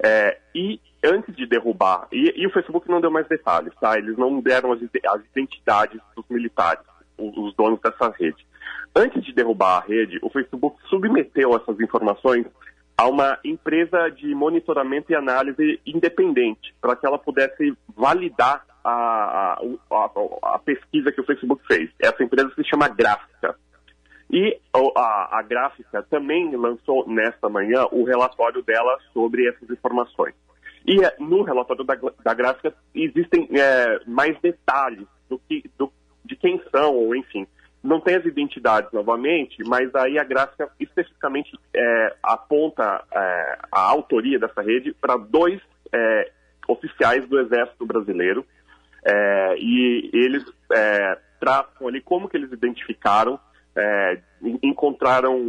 É, 0.04 0.40
e 0.56 0.80
antes 1.04 1.36
de 1.36 1.46
derrubar, 1.46 2.08
e, 2.12 2.34
e, 2.36 2.48
o 2.48 2.52
Facebook 2.52 2.90
não 2.90 3.02
deu 3.02 3.12
mais 3.12 3.28
detalhes, 3.28 3.74
tá? 3.80 3.98
Eles 3.98 4.18
não 4.18 4.40
deram 4.40 4.72
as, 4.72 4.82
as 4.82 5.22
identidades 5.32 6.02
dos 6.16 6.26
militares, 6.30 6.84
os, 7.18 7.38
os 7.38 7.56
donos 7.56 7.80
dessa 7.82 8.10
rede. 8.18 8.46
Antes 8.96 9.24
de 9.24 9.34
derrubar 9.34 9.78
a 9.78 9.86
rede, 9.86 10.20
o 10.22 10.30
Facebook 10.30 10.78
submeteu 10.90 11.56
essas 11.56 11.80
informações 11.80 12.46
a 13.02 13.08
uma 13.08 13.40
empresa 13.44 14.10
de 14.10 14.36
monitoramento 14.36 15.12
e 15.12 15.16
análise 15.16 15.82
independente, 15.84 16.72
para 16.80 16.96
que 16.96 17.04
ela 17.04 17.18
pudesse 17.18 17.76
validar 17.98 18.64
a, 18.84 19.60
a, 19.90 20.12
a, 20.44 20.60
pesquisa 20.60 21.12
que 21.12 21.20
o 21.20 21.26
Facebook 21.26 21.66
fez. 21.66 21.90
Essa 22.00 22.24
empresa 22.24 22.52
se 22.54 22.64
chama 22.64 22.88
Gráfica. 22.90 23.56
E 24.30 24.56
a, 24.96 25.40
a 25.40 25.42
Gráfica 25.42 26.04
também 26.12 26.56
lançou 26.56 27.08
nesta 27.08 27.50
manhã 27.50 27.88
o 27.92 28.04
relatório 28.04 28.62
dela 28.62 28.96
sobre 29.12 29.50
essas 29.50 29.68
informações. 29.72 30.36
E 30.86 31.04
é, 31.04 31.16
no 31.20 31.42
relatório 31.42 31.84
da, 31.84 31.98
da 32.24 32.34
Gráfica 32.36 32.72
existem 32.94 33.50
é, 33.52 34.00
mais 34.06 34.40
detalhes 34.42 35.08
do 35.28 35.40
que, 35.40 35.64
do, 35.76 35.92
de 36.24 36.36
quem 36.36 36.62
são, 36.72 36.94
ou 36.94 37.16
enfim, 37.16 37.48
não 37.84 38.00
tem 38.00 38.16
as 38.16 38.26
identidades 38.26 38.92
novamente, 38.92 39.64
mas 39.66 39.94
aí 39.96 40.20
a 40.20 40.24
gráfica 40.24 40.70
especificamente 40.80 41.58
é, 41.74 42.16
aponta 42.22 43.04
é, 43.12 43.58
a 43.72 43.82
autoria 43.82 44.38
dessa 44.38 44.62
rede 44.62 44.94
para 44.94 45.18
dois 45.18 45.60
é, 45.92 46.32
oficiais 46.68 47.28
do 47.28 47.40
Exército 47.40 47.86
Brasileiro 47.86 48.46
é, 49.04 49.56
e 49.58 50.10
eles 50.14 50.44
é, 50.72 51.18
traçam 51.40 51.88
ali 51.88 52.02
como 52.02 52.30
que 52.30 52.38
eles 52.38 52.52
identificaram, 52.52 53.40
é, 53.76 54.20
encontraram 54.62 55.40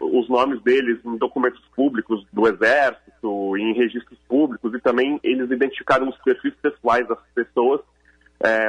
os 0.00 0.28
nomes 0.28 0.60
deles 0.62 0.98
em 1.04 1.16
documentos 1.16 1.62
públicos 1.74 2.26
do 2.32 2.48
Exército, 2.48 3.56
em 3.56 3.74
registros 3.74 4.18
públicos 4.28 4.74
e 4.74 4.80
também 4.80 5.20
eles 5.22 5.50
identificaram 5.50 6.08
os 6.08 6.18
perfis 6.18 6.54
pessoais 6.54 7.06
das 7.06 7.18
pessoas, 7.34 7.80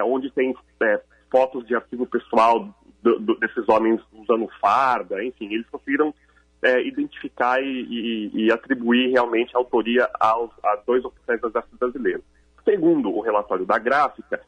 onde 0.06 0.30
tem 0.32 0.56
fotos 1.30 1.66
de 1.66 1.76
arquivo 1.76 2.06
pessoal 2.06 2.74
do, 3.02 3.20
do, 3.20 3.36
desses 3.40 3.68
homens 3.70 4.02
usando 4.14 4.48
farda, 4.60 5.24
enfim, 5.24 5.54
eles 5.54 5.68
conseguiram 5.70 6.14
é, 6.62 6.82
identificar 6.86 7.62
e, 7.62 7.66
e, 7.66 8.46
e, 8.46 8.52
atribuir 8.52 9.12
realmente 9.12 9.56
a 9.56 9.60
autoria 9.60 10.10
aos, 10.20 10.52
a 10.64 10.76
dois 10.86 11.04
oficiais 11.06 11.40
do 11.40 11.48
Exército 11.48 11.78
Brasileiro. 11.78 12.24
Segundo 12.64 13.10
o 13.10 13.22
relatório 13.22 13.66
da 13.66 13.78
gráfica, 13.78 14.42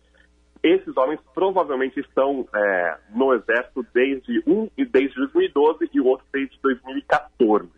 esses 0.62 0.96
homens 0.98 1.20
provavelmente 1.34 2.00
estão 2.00 2.48
é, 2.54 2.98
no 3.14 3.34
Exército 3.34 3.86
desde 3.94 4.44
um 4.46 4.70
desde 4.76 5.16
2012 5.16 5.90
e 5.94 6.02
o 6.02 6.06
outro 6.06 6.26
desde 6.34 6.60
2014. 6.62 7.70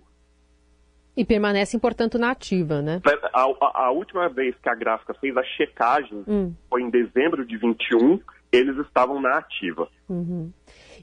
E 1.15 1.25
permanecem, 1.25 1.79
portanto, 1.79 2.17
na 2.17 2.31
ativa, 2.31 2.81
né? 2.81 3.01
A, 3.33 3.41
a, 3.41 3.85
a 3.87 3.91
última 3.91 4.29
vez 4.29 4.55
que 4.63 4.69
a 4.69 4.73
gráfica 4.73 5.13
fez 5.15 5.35
a 5.35 5.43
checagem 5.43 6.23
hum. 6.25 6.53
foi 6.69 6.81
em 6.81 6.89
dezembro 6.89 7.45
de 7.45 7.57
21, 7.57 8.19
eles 8.51 8.77
estavam 8.77 9.21
na 9.21 9.37
ativa. 9.37 9.87
Uhum. 10.09 10.51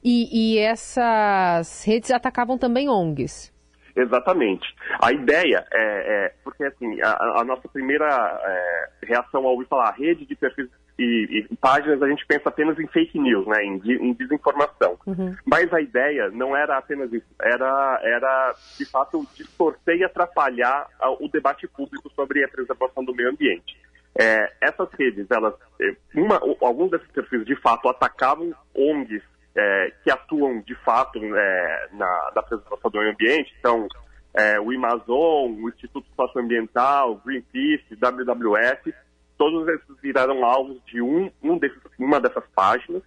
E, 0.02 0.54
e 0.54 0.58
essas 0.58 1.84
redes 1.84 2.10
atacavam 2.10 2.58
também 2.58 2.88
ONGs? 2.88 3.52
Exatamente. 3.96 4.64
A 5.02 5.12
ideia 5.12 5.66
é, 5.72 6.26
é 6.26 6.34
porque 6.44 6.64
assim, 6.64 7.00
a, 7.02 7.40
a 7.40 7.44
nossa 7.44 7.66
primeira 7.68 8.06
é, 8.06 9.06
reação 9.06 9.44
ao 9.44 9.52
ouvir 9.52 9.66
falar 9.66 9.90
rede 9.92 10.24
de 10.24 10.36
perfis 10.36 10.68
e, 10.98 11.46
e, 11.50 11.56
páginas, 11.56 12.02
a 12.02 12.08
gente 12.08 12.26
pensa 12.26 12.48
apenas 12.48 12.78
em 12.78 12.86
fake 12.88 13.18
news, 13.20 13.46
né, 13.46 13.64
em, 13.64 13.80
em 13.84 14.12
desinformação. 14.14 14.98
Uhum. 15.06 15.34
Mas 15.46 15.72
a 15.72 15.80
ideia 15.80 16.28
não 16.30 16.56
era 16.56 16.76
apenas 16.76 17.12
isso, 17.12 17.26
era, 17.40 18.00
era 18.02 18.54
de 18.76 18.84
fato 18.84 19.24
distorcer 19.36 19.96
e 19.96 20.04
atrapalhar 20.04 20.88
o 21.20 21.28
debate 21.28 21.68
público 21.68 22.10
sobre 22.10 22.44
a 22.44 22.48
preservação 22.48 23.04
do 23.04 23.14
meio 23.14 23.30
ambiente. 23.30 23.76
É, 24.16 24.52
essas 24.60 24.88
redes, 24.98 25.26
elas, 25.30 25.54
é, 25.80 25.96
uma, 26.14 26.40
alguns 26.60 26.90
desses 26.90 27.08
perfis 27.08 27.44
de 27.44 27.54
fato 27.56 27.88
atacavam 27.88 28.52
ONGs 28.74 29.22
é, 29.54 29.92
que 30.02 30.10
atuam 30.10 30.60
de 30.60 30.74
fato 30.76 31.18
é, 31.18 31.88
na, 31.92 32.32
na, 32.34 32.42
preservação 32.42 32.90
do 32.90 32.98
meio 32.98 33.12
ambiente, 33.12 33.54
então 33.58 33.86
é, 34.34 34.60
o 34.60 34.70
Amazon, 34.70 35.52
o 35.62 35.68
Instituto 35.68 36.06
Socioambiental, 36.16 37.20
Greenpeace, 37.24 37.96
WWF, 37.96 38.94
todos 39.36 39.68
esses 39.68 40.00
viraram 40.02 40.44
alvos 40.44 40.82
de 40.84 41.00
um, 41.00 41.30
um 41.42 41.56
desses, 41.56 41.80
uma 41.98 42.20
dessas 42.20 42.44
páginas. 42.54 43.02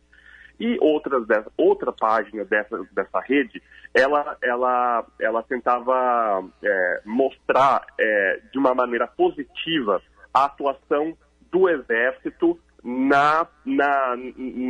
E 0.60 0.78
outras 0.80 1.26
outra 1.58 1.92
página 1.92 2.46
dessa, 2.46 2.78
dessa 2.92 3.20
rede, 3.22 3.60
ela, 3.96 4.38
ela, 4.44 5.04
ela 5.20 5.42
tentava 5.42 6.44
é, 6.64 7.02
mostrar 7.04 7.84
é, 8.00 8.42
de 8.52 8.60
uma 8.60 8.76
maneira 8.76 9.08
positiva 9.08 10.00
a 10.34 10.46
atuação 10.46 11.16
do 11.52 11.68
Exército 11.70 12.60
na, 12.84 13.48
na, 13.66 14.16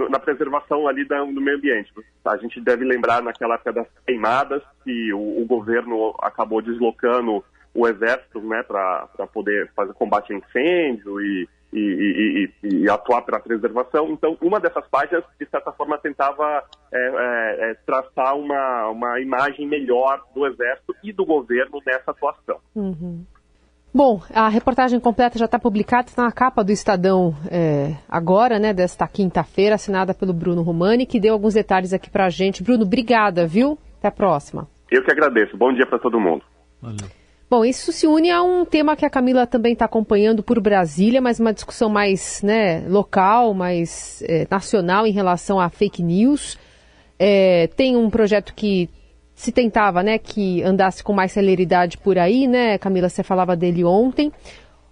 na 0.10 0.20
preservação 0.20 0.88
ali 0.88 1.06
do 1.06 1.42
meio 1.42 1.58
ambiente. 1.58 1.92
A 2.26 2.38
gente 2.38 2.60
deve 2.60 2.84
lembrar 2.84 3.22
naquela 3.22 3.56
época 3.56 3.74
das 3.74 3.88
queimadas 4.06 4.62
que 4.84 5.14
o, 5.14 5.42
o 5.42 5.46
governo 5.46 6.14
acabou 6.22 6.62
deslocando 6.62 7.44
o 7.74 7.88
exército 7.88 8.42
né, 8.42 8.64
para 8.64 9.08
poder 9.34 9.72
fazer 9.74 9.94
combate 9.94 10.34
a 10.34 10.36
incêndio 10.36 11.22
e, 11.22 11.48
e, 11.74 12.50
e, 12.64 12.68
e 12.68 12.90
atuar 12.90 13.22
para 13.22 13.38
a 13.38 13.42
preservação. 13.42 14.10
Então, 14.12 14.38
uma 14.42 14.60
dessas 14.60 14.86
páginas, 14.90 15.24
de 15.40 15.48
certa 15.48 15.72
forma, 15.72 15.98
tentava 15.98 16.64
é, 16.92 16.98
é, 16.98 17.72
é, 17.72 17.74
traçar 17.86 18.36
uma, 18.36 18.90
uma 18.90 19.22
imagem 19.22 19.66
melhor 19.68 20.22
do 20.36 20.46
exército 20.46 20.94
e 21.02 21.14
do 21.14 21.26
governo 21.26 21.80
nessa 21.86 22.12
atuação. 22.12 22.60
Uhum. 22.76 23.26
Bom, 23.94 24.22
a 24.34 24.48
reportagem 24.48 25.02
completa 25.02 25.38
já 25.38 25.46
está 25.46 25.60
publicada, 25.60 26.08
está 26.08 26.24
na 26.24 26.32
capa 26.32 26.64
do 26.64 26.72
Estadão 26.72 27.36
é, 27.50 27.94
agora, 28.08 28.58
né, 28.58 28.74
desta 28.74 29.06
quinta-feira, 29.06 29.76
assinada 29.76 30.14
pelo 30.14 30.32
Bruno 30.34 30.62
Romani, 30.62 31.06
que 31.06 31.20
deu 31.20 31.34
alguns 31.34 31.56
detalhes 31.56 31.92
aqui 31.92 32.10
para 32.10 32.26
a 32.26 32.30
gente. 32.30 32.64
Bruno, 32.64 32.84
obrigada, 32.84 33.46
viu? 33.46 33.78
Até 34.00 34.08
a 34.08 34.12
próxima. 34.12 34.68
Eu 34.90 35.04
que 35.04 35.12
agradeço. 35.12 35.58
Bom 35.58 35.74
dia 35.74 35.86
para 35.86 36.00
todo 36.00 36.20
mundo. 36.20 36.44
Valeu. 36.82 37.22
Bom, 37.50 37.66
isso 37.66 37.92
se 37.92 38.08
une 38.08 38.32
a 38.32 38.42
um 38.42 38.64
tema 38.64 38.96
que 38.96 39.06
a 39.06 39.10
Camila 39.10 39.46
também 39.46 39.74
está 39.74 39.84
acompanhando 39.84 40.42
por 40.42 40.62
Brasília, 40.62 41.20
mas 41.20 41.38
uma 41.38 41.54
discussão 41.54 41.90
mais 41.90 42.42
né, 42.42 42.88
local, 42.88 43.54
mais 43.54 44.24
é, 44.26 44.48
nacional 44.50 45.06
em 45.06 45.12
relação 45.12 45.60
a 45.60 45.70
fake 45.70 46.02
news. 46.02 46.58
É, 47.20 47.68
tem 47.76 47.98
um 47.98 48.10
projeto 48.10 48.54
que 48.56 48.90
se 49.42 49.52
tentava, 49.52 50.04
né, 50.04 50.20
que 50.20 50.62
andasse 50.62 51.04
com 51.04 51.14
mais 51.14 51.32
celeridade 51.32 51.98
por 51.98 52.16
aí, 52.20 52.48
né, 52.48 52.78
Camila, 52.78 53.10
você 53.10 53.24
falava 53.24 53.56
dele 53.56 53.84
ontem. 53.84 54.32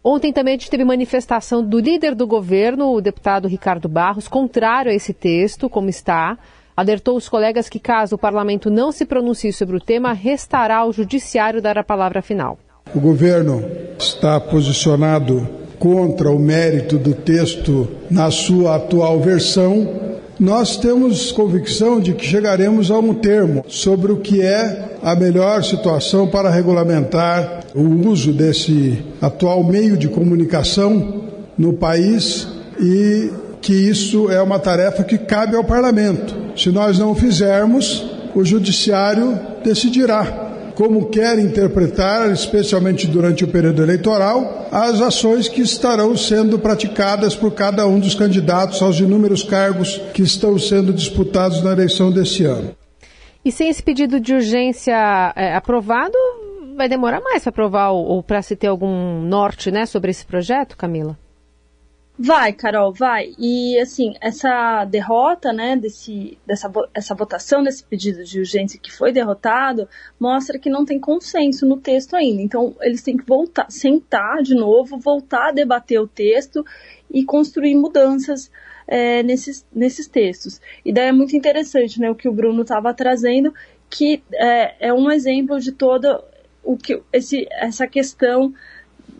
Ontem 0.04 0.34
também 0.34 0.56
a 0.56 0.58
gente 0.58 0.72
teve 0.72 0.84
manifestação 0.84 1.64
do 1.64 1.78
líder 1.78 2.16
do 2.16 2.26
governo, 2.26 2.92
o 2.92 3.00
deputado 3.00 3.48
Ricardo 3.48 3.88
Barros, 3.88 4.28
contrário 4.28 4.92
a 4.92 4.96
esse 4.96 5.14
texto, 5.14 5.70
como 5.70 5.88
está. 5.88 6.36
Alertou 6.76 7.16
os 7.16 7.30
colegas 7.30 7.70
que, 7.70 7.80
caso 7.80 8.16
o 8.16 8.18
parlamento 8.18 8.72
não 8.72 8.92
se 8.92 9.06
pronuncie 9.06 9.54
sobre 9.54 9.78
o 9.78 9.80
tema, 9.80 10.14
restará 10.14 10.78
ao 10.78 10.92
judiciário 10.92 11.62
dar 11.62 11.78
a 11.78 11.84
palavra 11.84 12.20
final. 12.20 12.58
O 12.96 13.00
governo 13.00 13.64
está 14.00 14.40
posicionado 14.40 15.48
contra 15.78 16.32
o 16.32 16.40
mérito 16.40 16.98
do 16.98 17.14
texto 17.14 17.88
na 18.10 18.32
sua 18.32 18.78
atual 18.78 19.20
versão 19.20 20.19
nós 20.40 20.78
temos 20.78 21.32
convicção 21.32 22.00
de 22.00 22.14
que 22.14 22.26
chegaremos 22.26 22.90
a 22.90 22.98
um 22.98 23.14
termo 23.14 23.66
sobre 23.68 24.12
o 24.12 24.18
que 24.18 24.42
é 24.42 24.96
a 25.04 25.14
melhor 25.14 25.64
situação 25.64 26.28
para 26.28 26.50
regulamentar 26.50 27.66
o 27.76 28.08
uso 28.10 28.32
desse 28.32 29.04
atual 29.22 29.64
meio 29.64 29.98
de 29.98 30.08
comunicação 30.08 31.24
no 31.58 31.74
país 31.74 32.48
e 32.80 33.30
que 33.62 33.74
isso 33.74 34.32
é 34.32 34.42
uma 34.42 34.58
tarefa 34.58 35.04
que 35.04 35.18
cabe 35.18 35.58
ao 35.58 35.64
parlamento. 35.64 36.34
Se 36.56 36.70
nós 36.70 36.98
não 36.98 37.12
o 37.12 37.16
fizermos, 37.16 38.06
o 38.34 38.46
judiciário 38.46 39.38
decidirá 39.64 40.49
como 40.80 41.10
quer 41.10 41.38
interpretar, 41.38 42.32
especialmente 42.32 43.06
durante 43.06 43.44
o 43.44 43.50
período 43.50 43.84
eleitoral, 43.84 44.70
as 44.72 45.02
ações 45.02 45.50
que 45.50 45.60
estarão 45.60 46.16
sendo 46.16 46.58
praticadas 46.58 47.36
por 47.36 47.52
cada 47.52 47.86
um 47.86 48.00
dos 48.00 48.16
candidatos 48.16 48.82
aos 48.82 48.98
inúmeros 48.98 49.44
cargos 49.44 49.98
que 50.14 50.22
estão 50.22 50.58
sendo 50.58 50.94
disputados 50.94 51.62
na 51.62 51.74
eleição 51.74 52.10
desse 52.10 52.46
ano. 52.46 52.74
E 53.44 53.52
sem 53.52 53.68
esse 53.68 53.84
pedido 53.84 54.22
de 54.22 54.34
urgência 54.34 55.34
é, 55.36 55.54
aprovado, 55.54 56.18
vai 56.78 56.88
demorar 56.88 57.20
mais 57.20 57.44
para 57.44 57.50
aprovar 57.50 57.90
ou, 57.90 58.06
ou 58.06 58.24
para 58.24 58.42
se 58.42 58.56
ter 58.56 58.68
algum 58.68 59.22
norte 59.24 59.70
né, 59.72 59.86
sobre 59.86 60.12
esse 60.12 60.26
projeto, 60.26 60.78
Camila? 60.78 61.18
Vai, 62.22 62.52
Carol, 62.52 62.92
vai. 62.92 63.34
E 63.40 63.80
assim, 63.80 64.14
essa 64.20 64.84
derrota, 64.84 65.54
né, 65.54 65.78
desse, 65.78 66.38
dessa 66.46 66.70
essa 66.94 67.16
votação 67.16 67.64
desse 67.64 67.82
pedido 67.82 68.26
de 68.26 68.40
urgência 68.40 68.78
que 68.78 68.92
foi 68.92 69.14
derrotado, 69.14 69.88
mostra 70.20 70.60
que 70.60 70.70
não 70.70 70.84
tem 70.84 71.00
consenso 71.00 71.66
no 71.66 71.78
texto 71.78 72.18
ainda. 72.18 72.42
Então, 72.42 72.76
eles 72.82 73.02
têm 73.02 73.16
que 73.16 73.24
voltar, 73.26 73.72
sentar 73.72 74.44
de 74.44 74.54
novo, 74.54 75.00
voltar 75.00 75.48
a 75.48 75.52
debater 75.54 76.02
o 76.02 76.08
texto 76.08 76.66
e 77.10 77.24
construir 77.24 77.76
mudanças 77.76 78.52
é, 78.86 79.24
nesses, 79.24 79.66
nesses 79.74 80.06
textos. 80.06 80.60
E 80.84 80.92
daí 80.92 81.08
é 81.08 81.14
muito 81.14 81.38
interessante, 81.38 82.02
né, 82.02 82.12
o 82.12 82.16
que 82.16 82.28
o 82.28 82.34
Bruno 82.34 82.64
estava 82.64 82.94
trazendo, 82.94 83.54
que 83.90 84.22
é, 84.34 84.90
é 84.90 84.94
um 84.94 85.10
exemplo 85.10 85.58
de 85.58 85.72
toda 85.72 86.22
o 86.64 86.76
que 86.76 87.02
esse, 87.14 87.48
essa 87.50 87.88
questão 87.88 88.54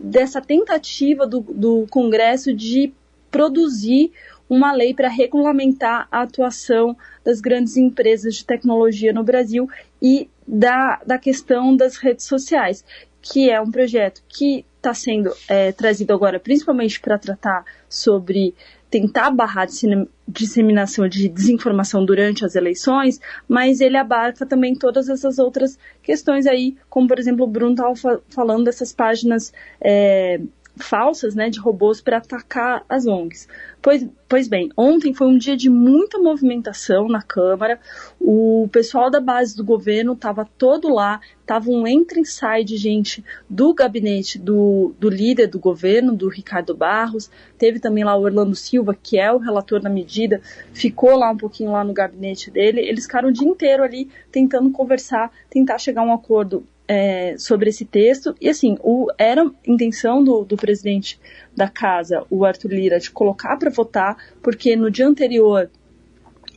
dessa 0.00 0.40
tentativa 0.40 1.26
do, 1.26 1.40
do 1.40 1.86
Congresso 1.90 2.54
de 2.54 2.92
produzir 3.30 4.12
uma 4.48 4.72
lei 4.72 4.92
para 4.92 5.08
regulamentar 5.08 6.08
a 6.10 6.22
atuação 6.22 6.96
das 7.24 7.40
grandes 7.40 7.76
empresas 7.76 8.34
de 8.34 8.44
tecnologia 8.44 9.12
no 9.12 9.22
Brasil 9.22 9.68
e 10.02 10.28
da, 10.46 11.00
da 11.06 11.18
questão 11.18 11.76
das 11.76 11.96
redes 11.96 12.26
sociais, 12.26 12.84
que 13.22 13.48
é 13.48 13.60
um 13.60 13.70
projeto 13.70 14.22
que 14.28 14.64
está 14.76 14.92
sendo 14.92 15.32
é, 15.46 15.70
trazido 15.70 16.12
agora 16.12 16.40
principalmente 16.40 16.98
para 16.98 17.18
tratar 17.18 17.64
sobre 17.88 18.54
tentar 18.90 19.30
barrar 19.30 19.68
a 19.68 20.06
disseminação 20.28 21.08
de 21.08 21.28
desinformação 21.28 22.04
durante 22.04 22.44
as 22.44 22.56
eleições, 22.56 23.20
mas 23.48 23.80
ele 23.80 23.96
abarca 23.96 24.44
também 24.44 24.74
todas 24.74 25.08
essas 25.08 25.38
outras 25.38 25.78
questões 26.02 26.46
aí, 26.46 26.76
como 26.88 27.06
por 27.06 27.18
exemplo 27.18 27.44
o 27.44 27.48
Bruno 27.48 27.72
estava 27.72 28.22
falando 28.28 28.64
dessas 28.64 28.92
páginas 28.92 29.52
é, 29.80 30.40
falsas, 30.80 31.34
né, 31.34 31.48
de 31.48 31.60
robôs 31.60 32.00
para 32.00 32.18
atacar 32.18 32.84
as 32.88 33.06
ONGs. 33.06 33.46
Pois, 33.82 34.06
pois 34.28 34.48
bem, 34.48 34.70
ontem 34.76 35.14
foi 35.14 35.26
um 35.26 35.38
dia 35.38 35.56
de 35.56 35.70
muita 35.70 36.18
movimentação 36.18 37.08
na 37.08 37.22
Câmara. 37.22 37.80
O 38.20 38.68
pessoal 38.70 39.10
da 39.10 39.20
base 39.20 39.56
do 39.56 39.64
governo 39.64 40.12
estava 40.12 40.46
todo 40.58 40.92
lá, 40.92 41.20
estava 41.40 41.70
um 41.70 41.86
entra 41.86 42.20
e 42.20 42.26
sai 42.26 42.62
de 42.62 42.76
gente 42.76 43.24
do 43.48 43.72
gabinete 43.72 44.38
do, 44.38 44.94
do 44.98 45.08
líder 45.08 45.46
do 45.46 45.58
governo, 45.58 46.14
do 46.14 46.28
Ricardo 46.28 46.74
Barros. 46.74 47.30
Teve 47.56 47.78
também 47.78 48.04
lá 48.04 48.16
o 48.16 48.22
Orlando 48.22 48.54
Silva, 48.54 48.94
que 48.94 49.18
é 49.18 49.32
o 49.32 49.38
relator 49.38 49.80
da 49.80 49.88
medida, 49.88 50.42
ficou 50.72 51.16
lá 51.16 51.30
um 51.30 51.36
pouquinho 51.36 51.72
lá 51.72 51.82
no 51.82 51.92
gabinete 51.92 52.50
dele. 52.50 52.80
Eles 52.80 53.04
ficaram 53.04 53.30
o 53.30 53.32
dia 53.32 53.48
inteiro 53.48 53.82
ali 53.82 54.10
tentando 54.30 54.70
conversar, 54.70 55.32
tentar 55.48 55.78
chegar 55.78 56.02
a 56.02 56.04
um 56.04 56.12
acordo 56.12 56.66
é, 56.92 57.38
sobre 57.38 57.70
esse 57.70 57.84
texto. 57.84 58.34
E 58.40 58.48
assim, 58.48 58.76
o, 58.82 59.06
era 59.16 59.48
intenção 59.64 60.24
do, 60.24 60.44
do 60.44 60.56
presidente 60.56 61.20
da 61.56 61.68
casa, 61.68 62.26
o 62.28 62.44
Arthur 62.44 62.72
Lira, 62.72 62.98
de 62.98 63.12
colocar 63.12 63.56
para 63.56 63.70
votar, 63.70 64.16
porque 64.42 64.74
no 64.74 64.90
dia 64.90 65.06
anterior 65.06 65.70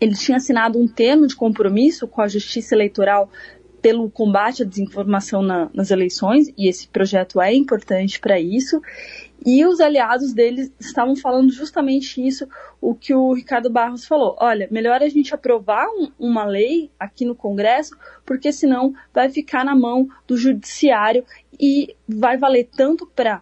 ele 0.02 0.16
tinha 0.16 0.38
assinado 0.38 0.80
um 0.80 0.88
termo 0.88 1.28
de 1.28 1.36
compromisso 1.36 2.08
com 2.08 2.20
a 2.20 2.28
Justiça 2.28 2.74
Eleitoral 2.74 3.30
pelo 3.84 4.10
combate 4.10 4.64
à 4.64 4.66
desinformação 4.66 5.42
na, 5.42 5.70
nas 5.74 5.92
eleições, 5.92 6.48
e 6.58 6.70
esse 6.70 6.88
projeto 6.88 7.42
é 7.42 7.54
importante 7.54 8.18
para 8.18 8.40
isso. 8.40 8.82
E 9.46 9.66
os 9.66 9.82
aliados 9.82 10.34
deles 10.34 10.72
estavam 10.80 11.18
falando 11.18 11.52
justamente 11.52 12.26
isso, 12.26 12.48
o 12.80 12.96
que 12.96 13.14
o 13.14 13.34
Ricardo 13.34 13.70
Barros 13.70 14.06
falou. 14.06 14.38
Olha, 14.40 14.70
melhor 14.72 15.04
a 15.04 15.10
gente 15.10 15.36
aprovar 15.36 15.86
um, 15.90 16.10
uma 16.18 16.46
lei 16.46 16.92
aqui 16.98 17.26
no 17.26 17.36
Congresso, 17.36 17.94
porque 18.26 18.54
senão 18.54 18.94
vai 19.14 19.30
ficar 19.30 19.66
na 19.66 19.76
mão 19.76 20.08
do 20.26 20.38
judiciário 20.38 21.26
e 21.60 21.94
vai 22.08 22.38
valer 22.38 22.70
tanto 22.74 23.06
para 23.06 23.42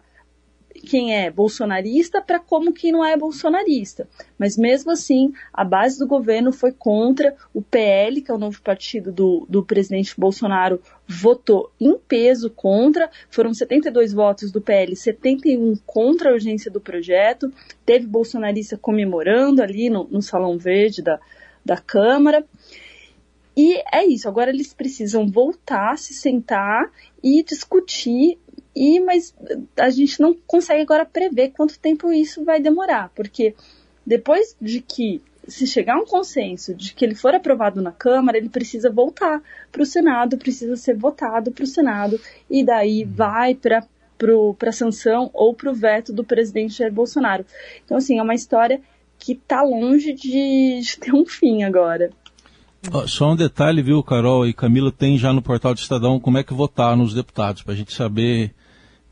quem 0.72 1.14
é 1.14 1.30
bolsonarista 1.30 2.20
para 2.20 2.38
como 2.38 2.72
quem 2.72 2.92
não 2.92 3.04
é 3.04 3.16
bolsonarista. 3.16 4.08
Mas 4.38 4.56
mesmo 4.56 4.90
assim, 4.90 5.32
a 5.52 5.64
base 5.64 5.98
do 5.98 6.06
governo 6.06 6.52
foi 6.52 6.72
contra, 6.72 7.34
o 7.52 7.62
PL, 7.62 8.20
que 8.22 8.30
é 8.30 8.34
o 8.34 8.38
novo 8.38 8.60
partido 8.62 9.12
do, 9.12 9.46
do 9.48 9.64
presidente 9.64 10.18
Bolsonaro, 10.18 10.80
votou 11.06 11.70
em 11.80 11.96
peso 11.96 12.50
contra, 12.50 13.10
foram 13.30 13.52
72 13.52 14.12
votos 14.12 14.50
do 14.50 14.60
PL, 14.60 14.96
71 14.96 15.76
contra 15.84 16.30
a 16.30 16.32
urgência 16.32 16.70
do 16.70 16.80
projeto, 16.80 17.52
teve 17.84 18.06
bolsonarista 18.06 18.76
comemorando 18.76 19.62
ali 19.62 19.90
no, 19.90 20.04
no 20.04 20.22
Salão 20.22 20.58
Verde 20.58 21.02
da, 21.02 21.20
da 21.64 21.76
Câmara. 21.76 22.44
E 23.56 23.82
é 23.92 24.06
isso, 24.06 24.26
agora 24.28 24.50
eles 24.50 24.72
precisam 24.72 25.28
voltar, 25.28 25.98
se 25.98 26.14
sentar 26.14 26.90
e 27.22 27.42
discutir 27.42 28.38
e 28.74 29.00
mas 29.00 29.34
a 29.76 29.90
gente 29.90 30.20
não 30.20 30.34
consegue 30.46 30.82
agora 30.82 31.04
prever 31.04 31.50
quanto 31.50 31.78
tempo 31.78 32.12
isso 32.12 32.44
vai 32.44 32.60
demorar, 32.60 33.10
porque 33.14 33.54
depois 34.06 34.56
de 34.60 34.80
que 34.80 35.20
se 35.46 35.66
chegar 35.66 35.96
a 35.96 36.00
um 36.00 36.06
consenso 36.06 36.74
de 36.74 36.94
que 36.94 37.04
ele 37.04 37.14
for 37.14 37.34
aprovado 37.34 37.82
na 37.82 37.90
Câmara, 37.90 38.38
ele 38.38 38.48
precisa 38.48 38.90
voltar 38.90 39.42
para 39.70 39.82
o 39.82 39.86
Senado, 39.86 40.38
precisa 40.38 40.76
ser 40.76 40.96
votado 40.96 41.50
para 41.50 41.64
o 41.64 41.66
Senado 41.66 42.20
e 42.48 42.64
daí 42.64 43.04
vai 43.04 43.54
para 43.54 43.84
para 44.56 44.68
a 44.68 44.72
sanção 44.72 45.28
ou 45.34 45.52
para 45.52 45.68
o 45.68 45.74
veto 45.74 46.12
do 46.12 46.22
presidente 46.22 46.78
Jair 46.78 46.92
Bolsonaro. 46.92 47.44
Então, 47.84 47.96
assim, 47.96 48.20
é 48.20 48.22
uma 48.22 48.36
história 48.36 48.80
que 49.18 49.32
está 49.32 49.62
longe 49.62 50.12
de, 50.12 50.80
de, 50.80 50.96
ter 50.96 51.12
um 51.12 51.26
fim 51.26 51.64
agora. 51.64 52.10
Só 53.08 53.32
um 53.32 53.36
detalhe, 53.36 53.82
viu, 53.82 54.00
Carol 54.00 54.46
e 54.46 54.52
Camila, 54.52 54.92
tem 54.92 55.18
já 55.18 55.32
no 55.32 55.42
portal 55.42 55.74
do 55.74 55.78
Estadão 55.78 56.20
como 56.20 56.38
é 56.38 56.44
que 56.44 56.54
votar 56.54 56.96
nos 56.96 57.14
deputados, 57.14 57.62
para 57.62 57.74
a 57.74 57.76
gente 57.76 57.92
saber 57.92 58.54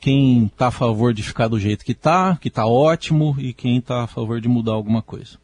quem 0.00 0.46
está 0.46 0.68
a 0.68 0.72
favor 0.72 1.12
de 1.12 1.22
ficar 1.22 1.48
do 1.48 1.60
jeito 1.60 1.84
que 1.84 1.92
está, 1.92 2.36
que 2.40 2.48
está 2.48 2.66
ótimo, 2.66 3.36
e 3.38 3.52
quem 3.52 3.78
está 3.78 4.02
a 4.02 4.06
favor 4.06 4.40
de 4.40 4.48
mudar 4.48 4.72
alguma 4.72 5.02
coisa. 5.02 5.38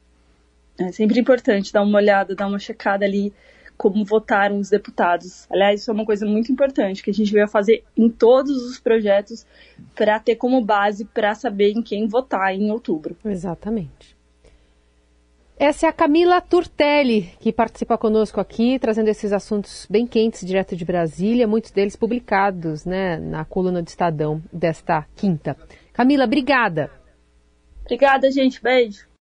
É 0.79 0.91
sempre 0.93 1.21
importante 1.21 1.73
dar 1.73 1.83
uma 1.83 1.99
olhada, 1.99 2.35
dar 2.35 2.47
uma 2.47 2.59
checada 2.59 3.05
ali 3.05 3.33
como 3.77 4.05
votaram 4.05 4.59
os 4.59 4.71
deputados. 4.71 5.47
Aliás, 5.51 5.81
isso 5.81 5.91
é 5.91 5.95
uma 5.95 6.07
coisa 6.07 6.25
muito 6.27 6.51
importante 6.51 7.03
que 7.03 7.11
a 7.11 7.15
gente 7.15 7.33
vai 7.33 7.47
fazer 7.47 7.85
em 7.97 8.09
todos 8.09 8.65
os 8.65 8.81
projetos 8.81 9.47
para 9.95 10.19
ter 10.19 10.37
como 10.37 10.65
base 10.65 11.05
para 11.05 11.35
saber 11.35 11.73
em 11.73 11.83
quem 11.83 12.07
votar 12.07 12.55
em 12.55 12.71
outubro. 12.71 13.17
Exatamente. 13.25 14.16
Essa 15.59 15.87
é 15.87 15.89
a 15.89 15.93
Camila 15.93 16.39
Turtelli, 16.43 17.33
que 17.41 17.51
participa 17.51 17.97
conosco 17.97 18.39
aqui, 18.39 18.79
trazendo 18.79 19.09
esses 19.09 19.33
assuntos 19.33 19.87
bem 19.89 20.07
quentes 20.07 20.47
direto 20.47 20.77
de 20.77 20.85
Brasília, 20.85 21.47
muitos 21.47 21.71
deles 21.71 21.97
publicados 21.97 22.85
né, 22.85 23.17
na 23.17 23.43
coluna 23.43 23.83
do 23.83 23.89
Estadão 23.89 24.43
desta 24.53 25.07
quinta. 25.17 25.57
Camila, 25.95 26.25
obrigada. 26.25 26.91
Obrigada, 27.87 28.31
gente. 28.31 28.63
Beijo. 28.63 29.06